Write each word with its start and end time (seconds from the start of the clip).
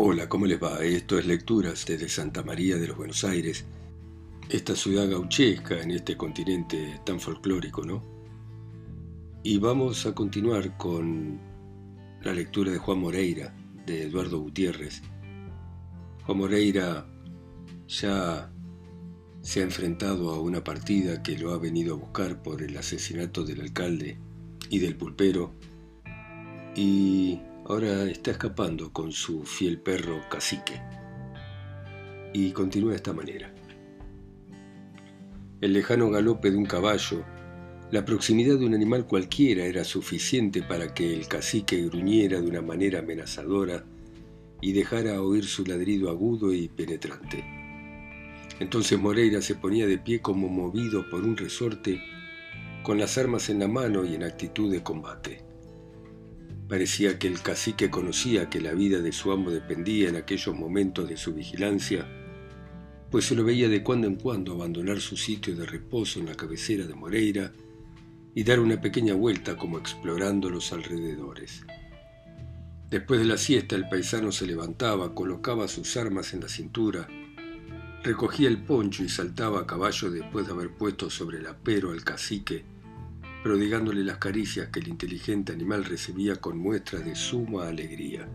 Hola, 0.00 0.28
¿cómo 0.28 0.46
les 0.46 0.62
va? 0.62 0.84
Esto 0.84 1.18
es 1.18 1.26
Lecturas 1.26 1.84
desde 1.84 2.08
Santa 2.08 2.44
María 2.44 2.76
de 2.76 2.86
los 2.86 2.96
Buenos 2.96 3.24
Aires, 3.24 3.66
esta 4.48 4.76
ciudad 4.76 5.10
gauchesca 5.10 5.82
en 5.82 5.90
este 5.90 6.16
continente 6.16 7.00
tan 7.04 7.18
folclórico, 7.18 7.84
¿no? 7.84 8.04
Y 9.42 9.58
vamos 9.58 10.06
a 10.06 10.14
continuar 10.14 10.76
con 10.76 11.40
la 12.22 12.32
lectura 12.32 12.70
de 12.70 12.78
Juan 12.78 13.00
Moreira, 13.00 13.52
de 13.86 14.04
Eduardo 14.04 14.38
Gutiérrez. 14.38 15.02
Juan 16.24 16.38
Moreira 16.38 17.04
ya 17.88 18.52
se 19.40 19.60
ha 19.60 19.64
enfrentado 19.64 20.30
a 20.30 20.40
una 20.40 20.62
partida 20.62 21.24
que 21.24 21.36
lo 21.36 21.52
ha 21.52 21.58
venido 21.58 21.94
a 21.94 21.98
buscar 21.98 22.40
por 22.40 22.62
el 22.62 22.76
asesinato 22.76 23.42
del 23.42 23.62
alcalde 23.62 24.16
y 24.70 24.78
del 24.78 24.94
pulpero 24.94 25.56
y 26.76 27.40
Ahora 27.68 28.04
está 28.04 28.30
escapando 28.30 28.94
con 28.94 29.12
su 29.12 29.44
fiel 29.44 29.78
perro 29.78 30.22
cacique. 30.30 30.80
Y 32.32 32.52
continúa 32.52 32.92
de 32.92 32.96
esta 32.96 33.12
manera. 33.12 33.54
El 35.60 35.74
lejano 35.74 36.08
galope 36.08 36.50
de 36.50 36.56
un 36.56 36.64
caballo, 36.64 37.26
la 37.90 38.06
proximidad 38.06 38.58
de 38.58 38.64
un 38.64 38.72
animal 38.72 39.06
cualquiera 39.06 39.66
era 39.66 39.84
suficiente 39.84 40.62
para 40.62 40.94
que 40.94 41.12
el 41.12 41.28
cacique 41.28 41.84
gruñera 41.84 42.40
de 42.40 42.48
una 42.48 42.62
manera 42.62 43.00
amenazadora 43.00 43.84
y 44.62 44.72
dejara 44.72 45.20
oír 45.20 45.44
su 45.44 45.66
ladrido 45.66 46.08
agudo 46.08 46.54
y 46.54 46.68
penetrante. 46.68 47.44
Entonces 48.60 48.98
Moreira 48.98 49.42
se 49.42 49.56
ponía 49.56 49.86
de 49.86 49.98
pie 49.98 50.22
como 50.22 50.48
movido 50.48 51.04
por 51.10 51.22
un 51.22 51.36
resorte, 51.36 52.00
con 52.82 52.98
las 52.98 53.18
armas 53.18 53.50
en 53.50 53.58
la 53.58 53.68
mano 53.68 54.06
y 54.06 54.14
en 54.14 54.22
actitud 54.22 54.72
de 54.72 54.82
combate. 54.82 55.47
Parecía 56.68 57.18
que 57.18 57.28
el 57.28 57.40
cacique 57.40 57.88
conocía 57.88 58.50
que 58.50 58.60
la 58.60 58.74
vida 58.74 59.00
de 59.00 59.12
su 59.12 59.32
amo 59.32 59.50
dependía 59.50 60.10
en 60.10 60.16
aquellos 60.16 60.54
momentos 60.54 61.08
de 61.08 61.16
su 61.16 61.32
vigilancia, 61.32 62.06
pues 63.10 63.24
se 63.24 63.34
lo 63.34 63.42
veía 63.42 63.70
de 63.70 63.82
cuando 63.82 64.06
en 64.06 64.16
cuando 64.16 64.52
abandonar 64.52 65.00
su 65.00 65.16
sitio 65.16 65.56
de 65.56 65.64
reposo 65.64 66.20
en 66.20 66.26
la 66.26 66.34
cabecera 66.34 66.86
de 66.86 66.94
Moreira 66.94 67.54
y 68.34 68.44
dar 68.44 68.60
una 68.60 68.82
pequeña 68.82 69.14
vuelta 69.14 69.56
como 69.56 69.78
explorando 69.78 70.50
los 70.50 70.70
alrededores. 70.74 71.64
Después 72.90 73.20
de 73.20 73.26
la 73.26 73.38
siesta 73.38 73.74
el 73.74 73.88
paisano 73.88 74.30
se 74.30 74.46
levantaba, 74.46 75.14
colocaba 75.14 75.68
sus 75.68 75.96
armas 75.96 76.34
en 76.34 76.40
la 76.40 76.48
cintura, 76.48 77.08
recogía 78.02 78.48
el 78.48 78.62
poncho 78.62 79.02
y 79.02 79.08
saltaba 79.08 79.60
a 79.60 79.66
caballo 79.66 80.10
después 80.10 80.46
de 80.46 80.52
haber 80.52 80.70
puesto 80.76 81.08
sobre 81.08 81.38
el 81.38 81.46
apero 81.46 81.92
al 81.92 82.04
cacique 82.04 82.77
prodigándole 83.48 84.04
las 84.04 84.18
caricias 84.18 84.68
que 84.68 84.80
el 84.80 84.88
inteligente 84.88 85.54
animal 85.54 85.86
recibía 85.86 86.36
con 86.36 86.58
muestras 86.58 87.02
de 87.02 87.14
suma 87.14 87.66
alegría. 87.66 88.28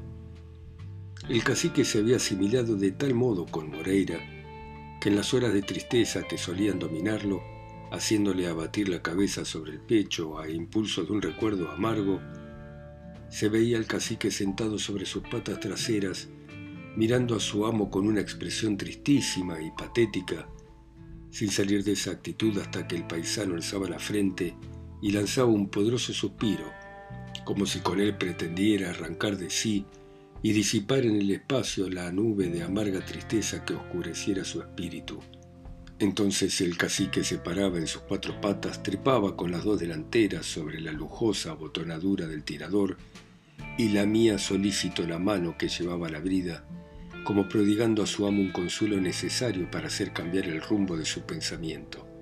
El 1.30 1.44
cacique 1.44 1.86
se 1.86 2.00
había 2.00 2.16
asimilado 2.16 2.76
de 2.76 2.94
tal 2.94 3.14
modo 3.14 3.46
con 3.46 3.70
Moreira 3.70 4.18
que 5.00 5.10
en 5.10 5.16
las 5.16 5.36
horas 5.36 5.54
de 5.54 5.62
tristeza 5.62 6.24
que 6.24 6.40
solían 6.40 6.80
dominarlo, 6.80 7.44
haciéndole 7.92 8.48
abatir 8.48 8.90
la 8.90 9.04
cabeza 9.04 9.46
sobre 9.46 9.74
el 9.74 9.82
pecho 9.82 10.40
a 10.40 10.50
impulso 10.50 11.04
de 11.04 11.12
un 11.12 11.22
recuerdo 11.22 11.70
amargo, 11.70 12.20
se 13.30 13.50
veía 13.50 13.78
al 13.78 13.86
cacique 13.86 14.32
sentado 14.32 14.80
sobre 14.80 15.06
sus 15.06 15.22
patas 15.22 15.60
traseras, 15.60 16.28
mirando 16.98 17.36
a 17.36 17.40
su 17.40 17.68
amo 17.68 17.92
con 17.92 18.08
una 18.08 18.22
expresión 18.22 18.78
tristísima 18.78 19.62
y 19.62 19.70
patética, 19.78 20.48
sin 21.30 21.52
salir 21.52 21.84
de 21.84 21.92
esa 21.92 22.10
actitud 22.10 22.58
hasta 22.58 22.88
que 22.88 22.96
el 22.96 23.06
paisano 23.06 23.54
alzaba 23.54 23.88
la 23.88 24.00
frente 24.00 24.56
y 25.04 25.12
lanzaba 25.12 25.50
un 25.50 25.68
poderoso 25.68 26.14
suspiro, 26.14 26.72
como 27.44 27.66
si 27.66 27.80
con 27.80 28.00
él 28.00 28.16
pretendiera 28.16 28.90
arrancar 28.90 29.38
de 29.38 29.50
sí 29.50 29.86
y 30.42 30.54
disipar 30.54 31.00
en 31.00 31.18
el 31.18 31.30
espacio 31.30 31.90
la 31.90 32.10
nube 32.10 32.48
de 32.48 32.64
amarga 32.64 33.04
tristeza 33.04 33.66
que 33.66 33.74
oscureciera 33.74 34.46
su 34.46 34.62
espíritu. 34.62 35.20
Entonces 36.00 36.62
el 36.62 36.78
cacique 36.78 37.26
se 37.26 37.38
paraba 37.38 37.80
en 37.80 37.88
sus 37.88 38.04
cuatro 38.04 38.40
patas, 38.40 38.82
trepaba 38.82 39.36
con 39.36 39.52
las 39.52 39.66
dos 39.66 39.78
delanteras 39.78 40.46
sobre 40.46 40.80
la 40.80 40.94
lujosa 40.94 41.52
botonadura 41.52 42.26
del 42.26 42.46
tirador 42.46 42.96
y 43.78 43.90
lamía 43.90 44.38
solícito 44.38 45.06
la 45.06 45.20
mano 45.20 45.58
que 45.58 45.68
llevaba 45.68 46.08
la 46.08 46.22
brida, 46.22 46.66
como 47.26 47.50
prodigando 47.50 48.04
a 48.04 48.08
su 48.08 48.26
amo 48.26 48.40
un 48.42 48.54
consuelo 48.54 49.02
necesario 49.02 49.70
para 49.70 49.88
hacer 49.88 50.14
cambiar 50.14 50.46
el 50.46 50.62
rumbo 50.62 50.96
de 50.96 51.04
su 51.04 51.24
pensamiento. 51.24 52.13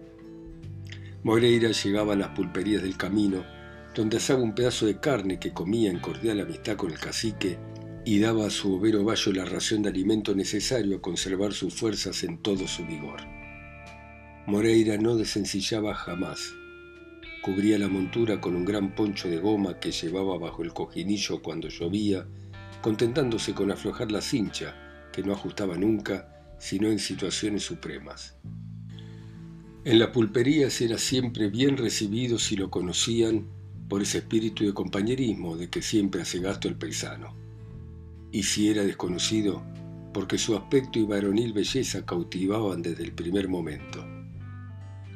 Moreira 1.24 1.70
llegaba 1.70 2.14
a 2.14 2.16
las 2.16 2.30
pulperías 2.30 2.82
del 2.82 2.98
camino, 2.98 3.44
donde 3.94 4.18
asaba 4.18 4.42
un 4.42 4.56
pedazo 4.56 4.88
de 4.88 5.00
carne 5.00 5.40
que 5.40 5.54
comía 5.54 5.92
en 5.92 6.00
cordial 6.00 6.40
amistad 6.40 6.78
con 6.78 6.92
el 6.92 7.00
cacique 7.00 7.60
y 8.04 8.20
daba 8.20 8.48
a 8.48 8.50
su 8.50 8.74
overo 8.74 9.04
vallo 9.04 9.32
la 9.32 9.46
ración 9.46 9.84
de 9.84 9.90
alimento 9.90 10.34
necesario 10.34 10.98
a 10.98 11.02
conservar 11.02 11.54
sus 11.54 11.76
fuerzas 11.76 12.24
en 12.24 12.40
todo 12.40 12.68
su 12.68 12.86
vigor. 12.88 13.22
Moreira 14.48 14.98
no 14.98 15.16
desencillaba 15.16 15.94
jamás. 15.94 16.54
Cubría 17.44 17.78
la 17.78 17.88
montura 17.88 18.42
con 18.42 18.56
un 18.56 18.66
gran 18.66 18.96
poncho 18.96 19.30
de 19.30 19.38
goma 19.38 19.80
que 19.80 19.92
llevaba 19.92 20.40
bajo 20.40 20.64
el 20.64 20.74
cojinillo 20.74 21.44
cuando 21.44 21.70
llovía, 21.70 22.26
contentándose 22.82 23.54
con 23.54 23.70
aflojar 23.70 24.12
la 24.12 24.22
cincha, 24.22 24.76
que 25.14 25.22
no 25.22 25.34
ajustaba 25.34 25.78
nunca, 25.78 26.56
sino 26.58 26.90
en 26.90 26.98
situaciones 26.98 27.64
supremas. 27.64 28.36
En 29.84 29.98
la 29.98 30.12
pulpería 30.12 30.68
era 30.80 31.00
siempre 31.00 31.50
bien 31.50 31.76
recibido 31.76 32.38
si 32.38 32.56
lo 32.56 32.70
conocían 32.70 33.48
por 33.90 34.04
ese 34.04 34.20
espíritu 34.20 34.64
de 34.64 34.76
compañerismo 34.76 35.58
de 35.58 35.70
que 35.70 35.82
siempre 35.82 36.22
hace 36.22 36.40
gasto 36.40 36.68
el 36.68 36.76
paisano. 36.76 37.34
Y 38.32 38.44
si 38.44 38.70
era 38.70 38.84
desconocido, 38.84 39.64
porque 40.14 40.38
su 40.38 40.56
aspecto 40.56 41.00
y 41.00 41.04
varonil 41.04 41.52
belleza 41.54 42.06
cautivaban 42.06 42.84
desde 42.84 43.04
el 43.04 43.14
primer 43.14 43.50
momento. 43.50 44.06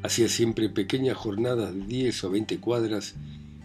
Hacía 0.01 0.27
siempre 0.29 0.69
pequeñas 0.69 1.15
jornadas 1.15 1.71
de 1.71 1.85
diez 1.85 2.23
o 2.23 2.31
veinte 2.31 2.59
cuadras 2.59 3.13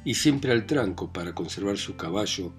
y 0.05 0.15
siempre 0.15 0.53
al 0.53 0.66
tranco 0.66 1.15
para 1.15 1.34
conservar 1.34 1.78
su 1.78 1.97
caballo, 1.97 2.53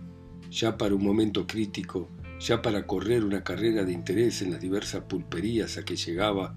ya 0.49 0.79
para 0.79 0.95
un 0.95 1.03
momento 1.03 1.45
crítico, 1.45 2.09
ya 2.39 2.63
para 2.63 2.87
correr 2.87 3.23
una 3.23 3.43
carrera 3.43 3.83
de 3.83 3.93
interés 3.93 4.41
en 4.41 4.49
las 4.49 4.61
diversas 4.61 5.03
pulperías 5.03 5.77
a 5.77 5.85
que 5.85 5.95
llegaba 5.95 6.55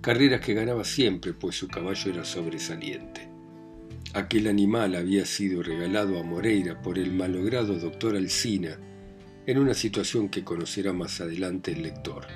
carreras 0.00 0.40
que 0.40 0.54
ganaba 0.54 0.84
siempre, 0.84 1.32
pues 1.32 1.56
su 1.56 1.68
caballo 1.68 2.10
era 2.10 2.24
sobresaliente. 2.24 3.28
Aquel 4.12 4.48
animal 4.48 4.96
había 4.96 5.24
sido 5.24 5.62
regalado 5.62 6.18
a 6.18 6.22
Moreira 6.22 6.82
por 6.82 6.98
el 6.98 7.12
malogrado 7.12 7.78
doctor 7.78 8.16
Alsina, 8.16 8.78
en 9.46 9.58
una 9.58 9.74
situación 9.74 10.28
que 10.28 10.42
conocerá 10.42 10.92
más 10.92 11.20
adelante 11.20 11.72
el 11.72 11.82
lector. 11.82 12.26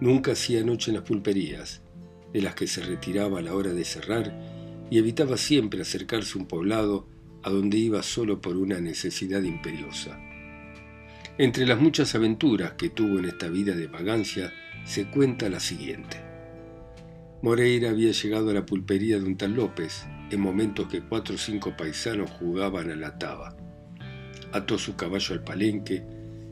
Nunca 0.00 0.32
hacía 0.32 0.64
noche 0.64 0.90
en 0.90 0.96
las 0.96 1.04
pulperías, 1.04 1.82
de 2.32 2.42
las 2.42 2.54
que 2.54 2.66
se 2.66 2.82
retiraba 2.82 3.38
a 3.38 3.42
la 3.42 3.54
hora 3.54 3.72
de 3.72 3.84
cerrar, 3.84 4.36
y 4.90 4.98
evitaba 4.98 5.36
siempre 5.36 5.82
acercarse 5.82 6.36
a 6.36 6.42
un 6.42 6.48
poblado 6.48 7.06
a 7.42 7.50
donde 7.50 7.76
iba 7.76 8.02
solo 8.02 8.40
por 8.40 8.56
una 8.56 8.80
necesidad 8.80 9.42
imperiosa. 9.42 10.18
Entre 11.38 11.66
las 11.66 11.80
muchas 11.80 12.14
aventuras 12.14 12.72
que 12.72 12.88
tuvo 12.88 13.18
en 13.18 13.26
esta 13.26 13.48
vida 13.48 13.74
de 13.74 13.86
vagancia, 13.86 14.52
se 14.84 15.06
cuenta 15.06 15.48
la 15.48 15.60
siguiente. 15.60 16.25
Moreira 17.46 17.90
había 17.90 18.10
llegado 18.10 18.50
a 18.50 18.54
la 18.54 18.66
pulpería 18.66 19.20
de 19.20 19.24
un 19.24 19.36
tal 19.36 19.54
López 19.54 20.04
en 20.32 20.40
momentos 20.40 20.88
que 20.88 21.02
cuatro 21.02 21.36
o 21.36 21.38
cinco 21.38 21.76
paisanos 21.76 22.28
jugaban 22.28 22.90
a 22.90 22.96
la 22.96 23.20
taba. 23.20 23.56
Ató 24.50 24.78
su 24.78 24.96
caballo 24.96 25.32
al 25.32 25.44
palenque 25.44 26.04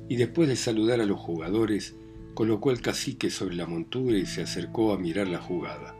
y 0.09 0.15
después 0.15 0.49
de 0.49 0.55
saludar 0.55 1.01
a 1.01 1.05
los 1.05 1.19
jugadores, 1.19 1.97
colocó 2.35 2.71
el 2.71 2.81
cacique 2.81 3.29
sobre 3.31 3.57
la 3.57 3.67
montura 3.67 4.17
y 4.17 4.25
se 4.25 4.43
acercó 4.43 4.93
a 4.93 4.97
mirar 4.97 5.27
la 5.27 5.41
jugada. 5.41 5.97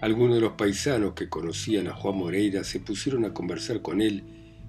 Algunos 0.00 0.36
de 0.36 0.42
los 0.42 0.52
paisanos 0.52 1.14
que 1.14 1.28
conocían 1.28 1.88
a 1.88 1.94
Juan 1.94 2.18
Moreira 2.18 2.62
se 2.62 2.78
pusieron 2.78 3.24
a 3.24 3.34
conversar 3.34 3.82
con 3.82 4.00
él 4.00 4.22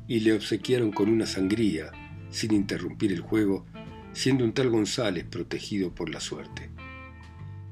y 0.08 0.22
le 0.22 0.34
obsequiaron 0.34 0.92
con 0.92 1.08
una 1.08 1.28
sangría, 1.28 1.92
sin 2.32 2.52
interrumpir 2.52 3.12
el 3.12 3.22
juego, 3.22 3.68
siendo 4.14 4.44
un 4.44 4.54
tal 4.54 4.72
González 4.72 5.26
protegido 5.30 5.94
por 5.94 6.10
la 6.10 6.20
suerte. 6.20 6.72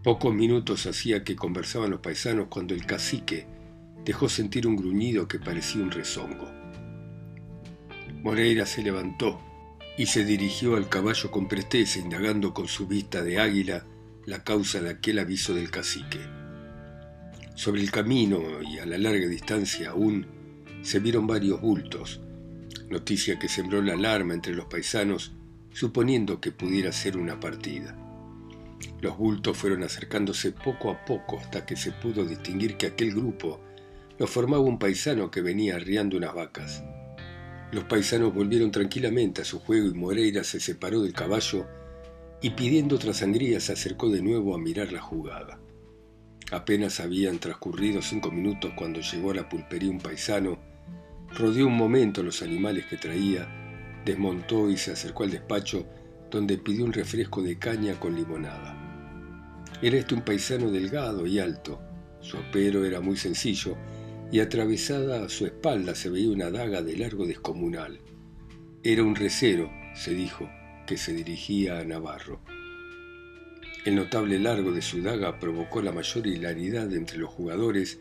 Pocos 0.03 0.33
minutos 0.33 0.85
hacía 0.85 1.25
que 1.25 1.35
conversaban 1.35 1.91
los 1.91 1.99
paisanos 1.99 2.47
cuando 2.47 2.73
el 2.73 2.85
cacique 2.85 3.45
dejó 4.05 4.29
sentir 4.29 4.65
un 4.65 4.77
gruñido 4.77 5.27
que 5.27 5.39
parecía 5.39 5.81
un 5.81 5.91
rezongo. 5.91 6.49
Moreira 8.23 8.65
se 8.65 8.81
levantó 8.81 9.41
y 9.97 10.05
se 10.05 10.23
dirigió 10.23 10.77
al 10.77 10.87
caballo 10.87 11.29
con 11.31 11.49
presteza, 11.49 11.99
indagando 11.99 12.53
con 12.53 12.69
su 12.69 12.87
vista 12.87 13.21
de 13.21 13.39
águila 13.39 13.85
la 14.25 14.41
causa 14.45 14.79
de 14.79 14.89
aquel 14.89 15.19
aviso 15.19 15.53
del 15.53 15.69
cacique. 15.69 16.19
Sobre 17.55 17.81
el 17.81 17.91
camino 17.91 18.61
y 18.61 18.79
a 18.79 18.85
la 18.85 18.97
larga 18.97 19.27
distancia 19.27 19.89
aún 19.89 20.27
se 20.81 20.99
vieron 21.01 21.27
varios 21.27 21.59
bultos, 21.59 22.21
noticia 22.89 23.37
que 23.37 23.49
sembró 23.49 23.81
la 23.81 23.93
alarma 23.93 24.33
entre 24.33 24.53
los 24.53 24.67
paisanos, 24.67 25.33
suponiendo 25.73 26.39
que 26.39 26.53
pudiera 26.53 26.93
ser 26.93 27.17
una 27.17 27.41
partida. 27.41 27.98
Los 29.01 29.17
bultos 29.17 29.57
fueron 29.57 29.83
acercándose 29.83 30.51
poco 30.51 30.91
a 30.91 31.05
poco 31.05 31.39
hasta 31.39 31.65
que 31.65 31.75
se 31.75 31.91
pudo 31.91 32.25
distinguir 32.25 32.77
que 32.77 32.87
aquel 32.87 33.11
grupo 33.11 33.59
lo 34.17 34.27
formaba 34.27 34.63
un 34.63 34.79
paisano 34.79 35.31
que 35.31 35.41
venía 35.41 35.75
arriando 35.75 36.17
unas 36.17 36.33
vacas. 36.33 36.83
Los 37.71 37.83
paisanos 37.85 38.33
volvieron 38.33 38.71
tranquilamente 38.71 39.41
a 39.41 39.45
su 39.45 39.59
juego 39.59 39.87
y 39.87 39.93
Moreira 39.93 40.43
se 40.43 40.59
separó 40.59 41.01
del 41.01 41.13
caballo 41.13 41.67
y 42.41 42.51
pidiendo 42.51 42.95
otra 42.95 43.13
sangría 43.13 43.59
se 43.59 43.73
acercó 43.73 44.09
de 44.09 44.21
nuevo 44.21 44.55
a 44.55 44.59
mirar 44.59 44.91
la 44.91 45.01
jugada. 45.01 45.59
Apenas 46.51 46.99
habían 46.99 47.37
transcurrido 47.37 48.01
cinco 48.01 48.31
minutos 48.31 48.71
cuando 48.75 49.01
llegó 49.01 49.31
a 49.31 49.35
la 49.35 49.47
pulpería 49.47 49.91
un 49.91 49.99
paisano, 49.99 50.57
rodeó 51.29 51.67
un 51.67 51.77
momento 51.77 52.23
los 52.23 52.41
animales 52.41 52.85
que 52.87 52.97
traía, 52.97 53.47
desmontó 54.03 54.69
y 54.71 54.77
se 54.77 54.91
acercó 54.91 55.23
al 55.23 55.31
despacho 55.31 55.85
donde 56.29 56.57
pidió 56.57 56.85
un 56.85 56.93
refresco 56.93 57.41
de 57.41 57.57
caña 57.57 57.99
con 57.99 58.15
limonada. 58.15 58.75
Era 59.81 59.97
este 59.97 60.15
un 60.15 60.21
paisano 60.21 60.69
delgado 60.71 61.25
y 61.25 61.39
alto, 61.39 61.81
su 62.21 62.37
apero 62.37 62.83
era 62.85 62.99
muy 62.99 63.15
sencillo 63.15 63.77
y 64.31 64.39
atravesada 64.41 65.27
su 65.29 65.45
espalda 65.45 65.95
se 65.95 66.09
veía 66.09 66.29
una 66.29 66.51
daga 66.51 66.81
de 66.81 66.97
largo 66.97 67.25
descomunal. 67.25 67.99
Era 68.83 69.03
un 69.03 69.15
recero, 69.15 69.71
se 69.95 70.13
dijo, 70.13 70.49
que 70.85 70.97
se 70.97 71.13
dirigía 71.13 71.79
a 71.79 71.83
Navarro. 71.83 72.41
El 73.85 73.95
notable 73.95 74.39
largo 74.39 74.71
de 74.71 74.81
su 74.81 75.01
daga 75.01 75.39
provocó 75.39 75.81
la 75.81 75.91
mayor 75.91 76.27
hilaridad 76.27 76.93
entre 76.93 77.17
los 77.17 77.29
jugadores, 77.29 77.99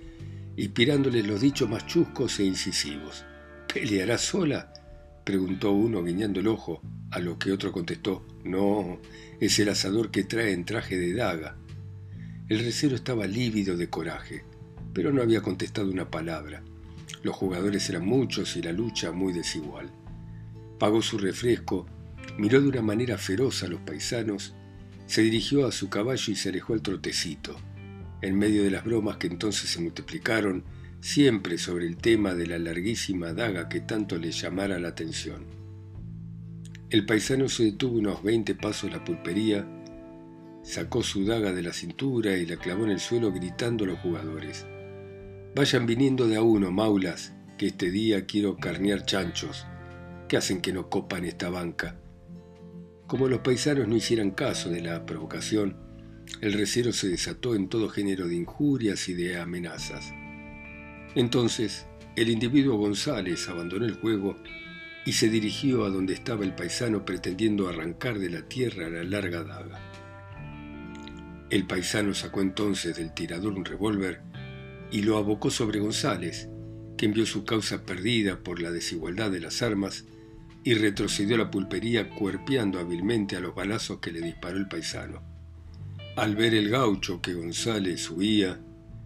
inspirándoles 0.56 1.26
los 1.26 1.40
dichos 1.40 1.68
más 1.68 1.86
chuscos 1.86 2.40
e 2.40 2.44
incisivos. 2.44 3.24
¿Peleará 3.72 4.18
sola? 4.18 4.72
Preguntó 5.28 5.72
uno 5.72 6.02
guiñando 6.02 6.40
el 6.40 6.48
ojo, 6.48 6.80
a 7.10 7.18
lo 7.18 7.38
que 7.38 7.52
otro 7.52 7.70
contestó, 7.70 8.24
no, 8.44 8.98
es 9.40 9.58
el 9.58 9.68
asador 9.68 10.10
que 10.10 10.24
trae 10.24 10.52
en 10.52 10.64
traje 10.64 10.96
de 10.96 11.12
daga. 11.12 11.54
El 12.48 12.60
recero 12.60 12.96
estaba 12.96 13.26
lívido 13.26 13.76
de 13.76 13.90
coraje, 13.90 14.46
pero 14.94 15.12
no 15.12 15.20
había 15.20 15.42
contestado 15.42 15.90
una 15.90 16.10
palabra. 16.10 16.62
Los 17.22 17.36
jugadores 17.36 17.90
eran 17.90 18.06
muchos 18.06 18.56
y 18.56 18.62
la 18.62 18.72
lucha 18.72 19.12
muy 19.12 19.34
desigual. 19.34 19.90
Pagó 20.78 21.02
su 21.02 21.18
refresco, 21.18 21.84
miró 22.38 22.62
de 22.62 22.68
una 22.68 22.80
manera 22.80 23.18
feroz 23.18 23.62
a 23.62 23.68
los 23.68 23.80
paisanos, 23.80 24.54
se 25.04 25.20
dirigió 25.20 25.66
a 25.66 25.72
su 25.72 25.90
caballo 25.90 26.32
y 26.32 26.36
se 26.36 26.48
alejó 26.48 26.72
al 26.72 26.80
trotecito. 26.80 27.54
En 28.22 28.38
medio 28.38 28.62
de 28.62 28.70
las 28.70 28.82
bromas 28.82 29.18
que 29.18 29.26
entonces 29.26 29.68
se 29.68 29.82
multiplicaron, 29.82 30.64
siempre 31.00 31.58
sobre 31.58 31.86
el 31.86 31.96
tema 31.96 32.34
de 32.34 32.46
la 32.46 32.58
larguísima 32.58 33.32
daga 33.32 33.68
que 33.68 33.80
tanto 33.80 34.18
le 34.18 34.30
llamara 34.30 34.78
la 34.78 34.88
atención. 34.88 35.46
El 36.90 37.04
paisano 37.06 37.48
se 37.48 37.64
detuvo 37.64 37.98
unos 37.98 38.22
veinte 38.22 38.54
pasos 38.54 38.90
la 38.90 39.04
pulpería, 39.04 39.66
sacó 40.62 41.02
su 41.02 41.24
daga 41.24 41.52
de 41.52 41.62
la 41.62 41.72
cintura 41.72 42.36
y 42.36 42.46
la 42.46 42.56
clavó 42.56 42.84
en 42.84 42.90
el 42.90 43.00
suelo 43.00 43.32
gritando 43.32 43.84
a 43.84 43.88
los 43.88 43.98
jugadores. 44.00 44.66
Vayan 45.54 45.86
viniendo 45.86 46.26
de 46.26 46.36
a 46.36 46.42
uno, 46.42 46.70
maulas, 46.70 47.34
que 47.56 47.66
este 47.66 47.90
día 47.90 48.26
quiero 48.26 48.56
carnear 48.56 49.04
chanchos. 49.04 49.66
¿Qué 50.28 50.36
hacen 50.36 50.60
que 50.60 50.72
no 50.72 50.88
copan 50.88 51.24
esta 51.24 51.50
banca? 51.50 52.00
Como 53.06 53.28
los 53.28 53.40
paisanos 53.40 53.88
no 53.88 53.96
hicieran 53.96 54.30
caso 54.30 54.68
de 54.68 54.82
la 54.82 55.06
provocación, 55.06 55.76
el 56.40 56.52
recero 56.52 56.92
se 56.92 57.08
desató 57.08 57.54
en 57.54 57.68
todo 57.68 57.88
género 57.88 58.28
de 58.28 58.36
injurias 58.36 59.08
y 59.08 59.14
de 59.14 59.38
amenazas. 59.38 60.12
Entonces, 61.14 61.86
el 62.16 62.28
individuo 62.28 62.76
González 62.76 63.48
abandonó 63.48 63.86
el 63.86 63.94
juego 63.94 64.36
y 65.06 65.12
se 65.12 65.28
dirigió 65.28 65.84
a 65.84 65.90
donde 65.90 66.14
estaba 66.14 66.44
el 66.44 66.54
paisano 66.54 67.04
pretendiendo 67.04 67.68
arrancar 67.68 68.18
de 68.18 68.30
la 68.30 68.42
tierra 68.42 68.90
la 68.90 69.04
larga 69.04 69.42
daga. 69.42 69.80
El 71.50 71.66
paisano 71.66 72.12
sacó 72.12 72.42
entonces 72.42 72.96
del 72.96 73.14
tirador 73.14 73.54
un 73.54 73.64
revólver 73.64 74.20
y 74.90 75.02
lo 75.02 75.16
abocó 75.16 75.50
sobre 75.50 75.80
González, 75.80 76.50
que 76.98 77.06
envió 77.06 77.24
su 77.24 77.44
causa 77.44 77.86
perdida 77.86 78.40
por 78.40 78.60
la 78.60 78.70
desigualdad 78.70 79.30
de 79.30 79.40
las 79.40 79.62
armas 79.62 80.04
y 80.64 80.74
retrocedió 80.74 81.36
a 81.36 81.38
la 81.38 81.50
pulpería 81.50 82.10
cuerpeando 82.10 82.78
hábilmente 82.78 83.36
a 83.36 83.40
los 83.40 83.54
balazos 83.54 84.00
que 84.00 84.12
le 84.12 84.20
disparó 84.20 84.58
el 84.58 84.68
paisano. 84.68 85.22
Al 86.16 86.36
ver 86.36 86.52
el 86.52 86.68
gaucho 86.68 87.22
que 87.22 87.32
González 87.32 88.10
huía, 88.10 88.60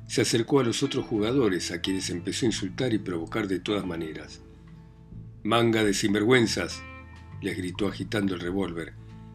se 0.07 0.23
acercó 0.23 0.61
a 0.61 0.65
los 0.65 0.83
otros 0.83 1.07
jugadores 1.07 1.71
a 1.71 1.81
quienes 1.81 2.11
empezó 2.11 2.45
a 2.45 2.49
insultar 2.49 2.93
y 2.93 2.99
provocar 2.99 3.49
de 3.49 3.61
todas 3.61 3.87
maneras. 3.87 4.43
Manga 5.43 5.85
de 5.85 5.95
sinvergüenzas, 5.95 6.83
les 7.41 7.57
gritó 7.57 7.89
agitando 7.89 8.35
el 8.35 8.41
revólver. 8.41 8.95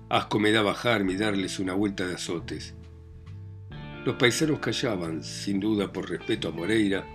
Asco 0.09 0.39
me 0.39 0.51
da 0.51 0.61
bajarme 0.61 1.13
y 1.13 1.17
darles 1.17 1.59
una 1.59 1.73
vuelta 1.73 2.07
de 2.07 2.15
azotes. 2.15 2.75
Los 4.05 4.15
paisanos 4.15 4.59
callaban, 4.59 5.23
sin 5.23 5.59
duda 5.59 5.91
por 5.91 6.09
respeto 6.09 6.47
a 6.47 6.51
Moreira, 6.51 7.05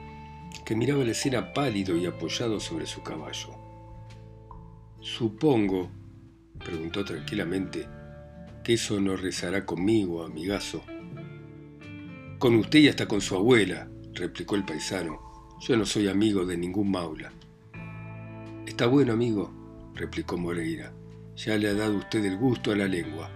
que 0.66 0.76
miraba 0.76 1.04
la 1.04 1.12
escena 1.12 1.54
pálido 1.54 1.96
y 1.96 2.04
apoyado 2.04 2.60
sobre 2.60 2.86
su 2.86 3.02
caballo. 3.02 3.56
Supongo, 5.00 5.90
preguntó 6.58 7.04
tranquilamente, 7.04 7.88
que 8.62 8.74
eso 8.74 9.00
no 9.00 9.16
rezará 9.16 9.64
conmigo, 9.64 10.22
amigazo. 10.22 10.84
Con 12.42 12.56
usted 12.56 12.80
y 12.80 12.88
hasta 12.88 13.06
con 13.06 13.20
su 13.20 13.36
abuela, 13.36 13.88
replicó 14.14 14.56
el 14.56 14.64
paisano. 14.64 15.20
Yo 15.60 15.76
no 15.76 15.86
soy 15.86 16.08
amigo 16.08 16.44
de 16.44 16.56
ningún 16.56 16.90
maula. 16.90 17.32
Está 18.66 18.88
bueno, 18.88 19.12
amigo, 19.12 19.92
replicó 19.94 20.36
Moreira. 20.36 20.92
Ya 21.36 21.56
le 21.56 21.68
ha 21.68 21.74
dado 21.74 21.96
usted 21.98 22.24
el 22.24 22.36
gusto 22.36 22.72
a 22.72 22.76
la 22.76 22.88
lengua. 22.88 23.30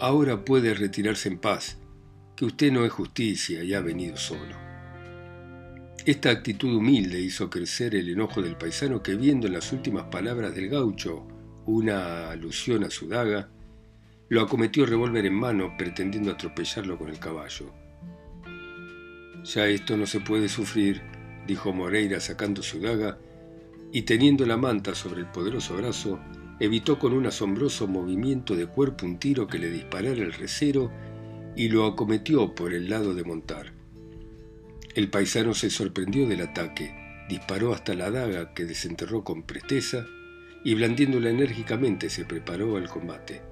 Ahora 0.00 0.44
puede 0.44 0.74
retirarse 0.74 1.28
en 1.28 1.38
paz 1.38 1.78
que 2.34 2.44
usted 2.44 2.72
no 2.72 2.84
es 2.84 2.90
justicia 2.90 3.62
y 3.62 3.74
ha 3.74 3.80
venido 3.80 4.16
solo. 4.16 4.56
Esta 6.04 6.30
actitud 6.30 6.74
humilde 6.74 7.20
hizo 7.20 7.48
crecer 7.48 7.94
el 7.94 8.08
enojo 8.08 8.42
del 8.42 8.56
paisano 8.56 9.04
que 9.04 9.14
viendo 9.14 9.46
en 9.46 9.52
las 9.52 9.70
últimas 9.70 10.06
palabras 10.06 10.52
del 10.52 10.68
gaucho 10.68 11.28
una 11.66 12.28
alusión 12.32 12.82
a 12.82 12.90
su 12.90 13.06
daga, 13.06 13.50
lo 14.30 14.40
acometió 14.40 14.84
revólver 14.84 15.26
en 15.26 15.34
mano 15.34 15.76
pretendiendo 15.78 16.32
atropellarlo 16.32 16.98
con 16.98 17.08
el 17.08 17.20
caballo. 17.20 17.81
Ya 19.44 19.66
esto 19.66 19.96
no 19.96 20.06
se 20.06 20.20
puede 20.20 20.48
sufrir, 20.48 21.02
dijo 21.46 21.72
Moreira 21.72 22.20
sacando 22.20 22.62
su 22.62 22.80
daga, 22.80 23.18
y 23.90 24.02
teniendo 24.02 24.46
la 24.46 24.56
manta 24.56 24.94
sobre 24.94 25.20
el 25.20 25.26
poderoso 25.26 25.76
brazo, 25.76 26.20
evitó 26.60 26.98
con 26.98 27.12
un 27.12 27.26
asombroso 27.26 27.86
movimiento 27.88 28.54
de 28.54 28.66
cuerpo 28.66 29.04
un 29.04 29.18
tiro 29.18 29.46
que 29.46 29.58
le 29.58 29.70
disparara 29.70 30.22
el 30.22 30.32
recero 30.32 30.90
y 31.56 31.68
lo 31.68 31.86
acometió 31.86 32.54
por 32.54 32.72
el 32.72 32.88
lado 32.88 33.14
de 33.14 33.24
montar. 33.24 33.72
El 34.94 35.10
paisano 35.10 35.54
se 35.54 35.70
sorprendió 35.70 36.26
del 36.28 36.42
ataque, 36.42 36.94
disparó 37.28 37.72
hasta 37.72 37.94
la 37.94 38.10
daga 38.10 38.54
que 38.54 38.64
desenterró 38.64 39.24
con 39.24 39.42
presteza 39.42 40.06
y 40.64 40.74
blandiéndola 40.74 41.30
enérgicamente 41.30 42.10
se 42.10 42.24
preparó 42.24 42.76
al 42.76 42.88
combate. 42.88 43.42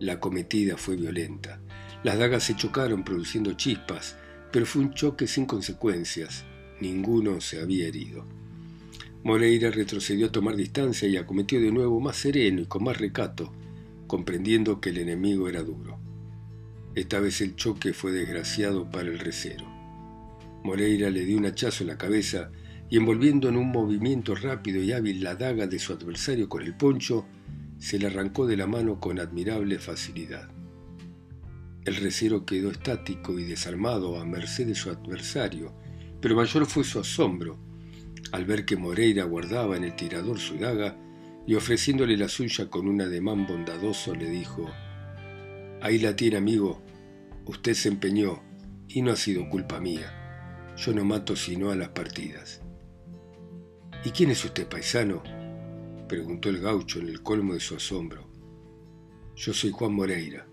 La 0.00 0.18
cometida 0.18 0.76
fue 0.76 0.96
violenta. 0.96 1.60
Las 2.02 2.18
dagas 2.18 2.44
se 2.44 2.56
chocaron 2.56 3.04
produciendo 3.04 3.52
chispas, 3.52 4.16
pero 4.54 4.66
fue 4.66 4.82
un 4.82 4.94
choque 4.94 5.26
sin 5.26 5.46
consecuencias. 5.46 6.44
Ninguno 6.80 7.40
se 7.40 7.60
había 7.60 7.88
herido. 7.88 8.24
Moreira 9.24 9.72
retrocedió 9.72 10.28
a 10.28 10.30
tomar 10.30 10.54
distancia 10.54 11.08
y 11.08 11.16
acometió 11.16 11.60
de 11.60 11.72
nuevo 11.72 11.98
más 11.98 12.14
sereno 12.18 12.60
y 12.60 12.66
con 12.66 12.84
más 12.84 12.96
recato, 12.96 13.52
comprendiendo 14.06 14.80
que 14.80 14.90
el 14.90 14.98
enemigo 14.98 15.48
era 15.48 15.64
duro. 15.64 15.98
Esta 16.94 17.18
vez 17.18 17.40
el 17.40 17.56
choque 17.56 17.92
fue 17.92 18.12
desgraciado 18.12 18.88
para 18.88 19.08
el 19.08 19.18
recero. 19.18 19.66
Moreira 20.62 21.10
le 21.10 21.24
dio 21.24 21.36
un 21.36 21.46
hachazo 21.46 21.82
en 21.82 21.88
la 21.88 21.98
cabeza 21.98 22.52
y 22.88 22.98
envolviendo 22.98 23.48
en 23.48 23.56
un 23.56 23.72
movimiento 23.72 24.36
rápido 24.36 24.80
y 24.80 24.92
hábil 24.92 25.24
la 25.24 25.34
daga 25.34 25.66
de 25.66 25.80
su 25.80 25.92
adversario 25.92 26.48
con 26.48 26.62
el 26.62 26.76
poncho, 26.76 27.26
se 27.80 27.98
le 27.98 28.06
arrancó 28.06 28.46
de 28.46 28.56
la 28.56 28.68
mano 28.68 29.00
con 29.00 29.18
admirable 29.18 29.80
facilidad. 29.80 30.53
El 31.84 31.96
recero 31.96 32.46
quedó 32.46 32.70
estático 32.70 33.38
y 33.38 33.44
desarmado 33.44 34.18
a 34.18 34.24
merced 34.24 34.66
de 34.66 34.74
su 34.74 34.90
adversario, 34.90 35.74
pero 36.20 36.36
mayor 36.36 36.66
fue 36.66 36.84
su 36.84 36.98
asombro 36.98 37.58
al 38.32 38.46
ver 38.46 38.64
que 38.64 38.76
Moreira 38.76 39.22
guardaba 39.24 39.76
en 39.76 39.84
el 39.84 39.94
tirador 39.94 40.40
su 40.40 40.58
daga 40.58 40.96
y 41.46 41.54
ofreciéndole 41.54 42.16
la 42.16 42.28
suya 42.28 42.68
con 42.68 42.88
un 42.88 43.00
ademán 43.00 43.46
bondadoso 43.46 44.12
le 44.14 44.28
dijo 44.28 44.68
Ahí 45.80 45.98
la 45.98 46.16
tiene, 46.16 46.38
amigo. 46.38 46.82
Usted 47.44 47.74
se 47.74 47.90
empeñó 47.90 48.42
y 48.88 49.02
no 49.02 49.12
ha 49.12 49.16
sido 49.16 49.48
culpa 49.48 49.78
mía. 49.80 50.74
Yo 50.76 50.92
no 50.92 51.04
mato 51.04 51.36
sino 51.36 51.70
a 51.70 51.76
las 51.76 51.90
partidas. 51.90 52.60
¿Y 54.04 54.10
quién 54.10 54.30
es 54.30 54.44
usted, 54.44 54.66
paisano? 54.66 55.22
preguntó 56.08 56.48
el 56.48 56.60
gaucho 56.60 56.98
en 56.98 57.08
el 57.08 57.22
colmo 57.22 57.54
de 57.54 57.60
su 57.60 57.76
asombro. 57.76 58.28
Yo 59.36 59.52
soy 59.52 59.70
Juan 59.70 59.92
Moreira, 59.92 60.46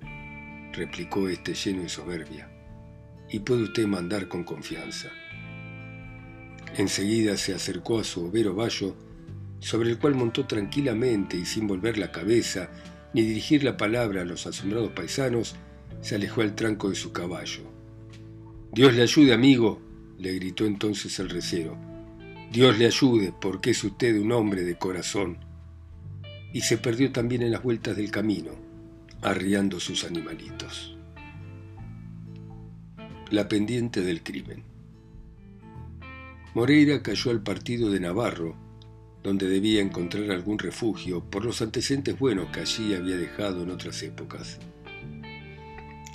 replicó 0.73 1.29
este 1.29 1.53
lleno 1.53 1.83
de 1.83 1.89
soberbia, 1.89 2.49
y 3.29 3.39
puede 3.39 3.63
usted 3.63 3.87
mandar 3.87 4.27
con 4.27 4.43
confianza. 4.43 5.09
Enseguida 6.77 7.37
se 7.37 7.53
acercó 7.53 7.99
a 7.99 8.03
su 8.03 8.25
overo 8.25 8.55
vallo, 8.55 8.95
sobre 9.59 9.89
el 9.89 9.99
cual 9.99 10.15
montó 10.15 10.45
tranquilamente 10.47 11.37
y 11.37 11.45
sin 11.45 11.67
volver 11.67 11.97
la 11.97 12.11
cabeza 12.11 12.69
ni 13.13 13.23
dirigir 13.23 13.63
la 13.63 13.77
palabra 13.77 14.21
a 14.21 14.25
los 14.25 14.47
asombrados 14.47 14.91
paisanos, 14.91 15.55
se 16.01 16.15
alejó 16.15 16.41
al 16.41 16.55
tranco 16.55 16.89
de 16.89 16.95
su 16.95 17.11
caballo. 17.11 17.63
Dios 18.71 18.93
le 18.93 19.01
ayude, 19.01 19.33
amigo, 19.33 19.81
le 20.17 20.33
gritó 20.33 20.65
entonces 20.65 21.19
el 21.19 21.29
recero. 21.29 21.77
Dios 22.51 22.77
le 22.77 22.85
ayude, 22.85 23.33
porque 23.39 23.71
es 23.71 23.83
usted 23.83 24.17
un 24.19 24.31
hombre 24.31 24.63
de 24.63 24.77
corazón. 24.77 25.39
Y 26.53 26.61
se 26.61 26.77
perdió 26.77 27.11
también 27.11 27.41
en 27.41 27.51
las 27.51 27.63
vueltas 27.63 27.97
del 27.97 28.11
camino, 28.11 28.51
arriando 29.21 29.79
sus 29.79 30.03
animalitos. 30.03 30.97
La 33.29 33.47
pendiente 33.47 34.01
del 34.01 34.23
crimen. 34.23 34.63
Moreira 36.55 37.03
cayó 37.03 37.29
al 37.31 37.43
partido 37.43 37.91
de 37.91 37.99
Navarro, 37.99 38.55
donde 39.23 39.47
debía 39.47 39.81
encontrar 39.81 40.31
algún 40.31 40.57
refugio 40.57 41.23
por 41.23 41.45
los 41.45 41.61
antecedentes 41.61 42.17
buenos 42.17 42.49
que 42.49 42.61
allí 42.61 42.95
había 42.95 43.15
dejado 43.15 43.61
en 43.63 43.69
otras 43.69 44.01
épocas. 44.01 44.59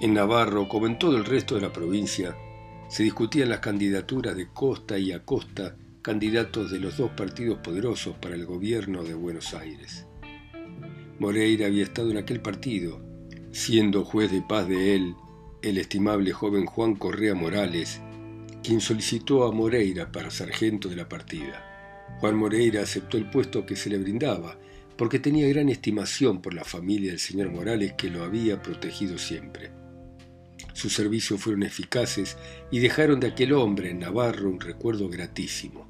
En 0.01 0.13
Navarro, 0.13 0.69
como 0.69 0.87
en 0.87 0.99
todo 0.99 1.17
el 1.17 1.25
resto 1.25 1.55
de 1.55 1.61
la 1.61 1.73
provincia, 1.73 2.37
se 2.89 3.05
discutían 3.05 3.49
las 3.49 3.61
candidaturas 3.61 4.37
de 4.37 4.49
costa 4.49 4.99
y 4.99 5.13
a 5.13 5.25
costa, 5.25 5.77
candidatos 6.03 6.71
de 6.73 6.81
los 6.81 6.97
dos 6.97 7.13
partidos 7.13 7.59
poderosos 7.59 8.17
para 8.17 8.35
el 8.35 8.45
gobierno 8.45 9.05
de 9.05 9.15
Buenos 9.15 9.55
Aires. 9.55 10.06
Moreira 11.19 11.67
había 11.67 11.85
estado 11.85 12.11
en 12.11 12.19
aquel 12.19 12.41
partido, 12.41 13.01
siendo 13.53 14.05
juez 14.05 14.31
de 14.31 14.43
paz 14.43 14.69
de 14.69 14.95
él 14.95 15.15
el 15.63 15.79
estimable 15.79 16.33
joven 16.33 16.67
Juan 16.67 16.95
Correa 16.95 17.35
Morales, 17.35 18.01
quien 18.63 18.81
solicitó 18.81 19.45
a 19.45 19.53
Moreira 19.53 20.13
para 20.13 20.31
sargento 20.31 20.89
de 20.89 20.97
la 20.97 21.09
partida. 21.09 22.07
Juan 22.21 22.37
Moreira 22.37 22.83
aceptó 22.83 23.17
el 23.17 23.31
puesto 23.31 23.65
que 23.65 23.77
se 23.77 23.91
le 23.91 23.99
brindaba, 23.99 24.59
porque 24.97 25.19
tenía 25.19 25.49
gran 25.49 25.69
estimación 25.69 26.41
por 26.41 26.55
la 26.55 26.65
familia 26.65 27.11
del 27.11 27.21
señor 27.21 27.51
Morales 27.51 27.95
que 27.95 28.11
lo 28.11 28.23
había 28.23 28.63
protegido 28.63 29.19
siempre. 29.19 29.71
Sus 30.73 30.95
servicios 30.95 31.41
fueron 31.41 31.63
eficaces 31.63 32.37
y 32.71 32.81
dejaron 32.81 33.21
de 33.21 33.29
aquel 33.29 33.55
hombre 33.55 33.91
en 33.91 34.01
Navarro 34.01 34.51
un 34.51 34.61
recuerdo 34.61 35.09
gratísimo. 35.09 35.89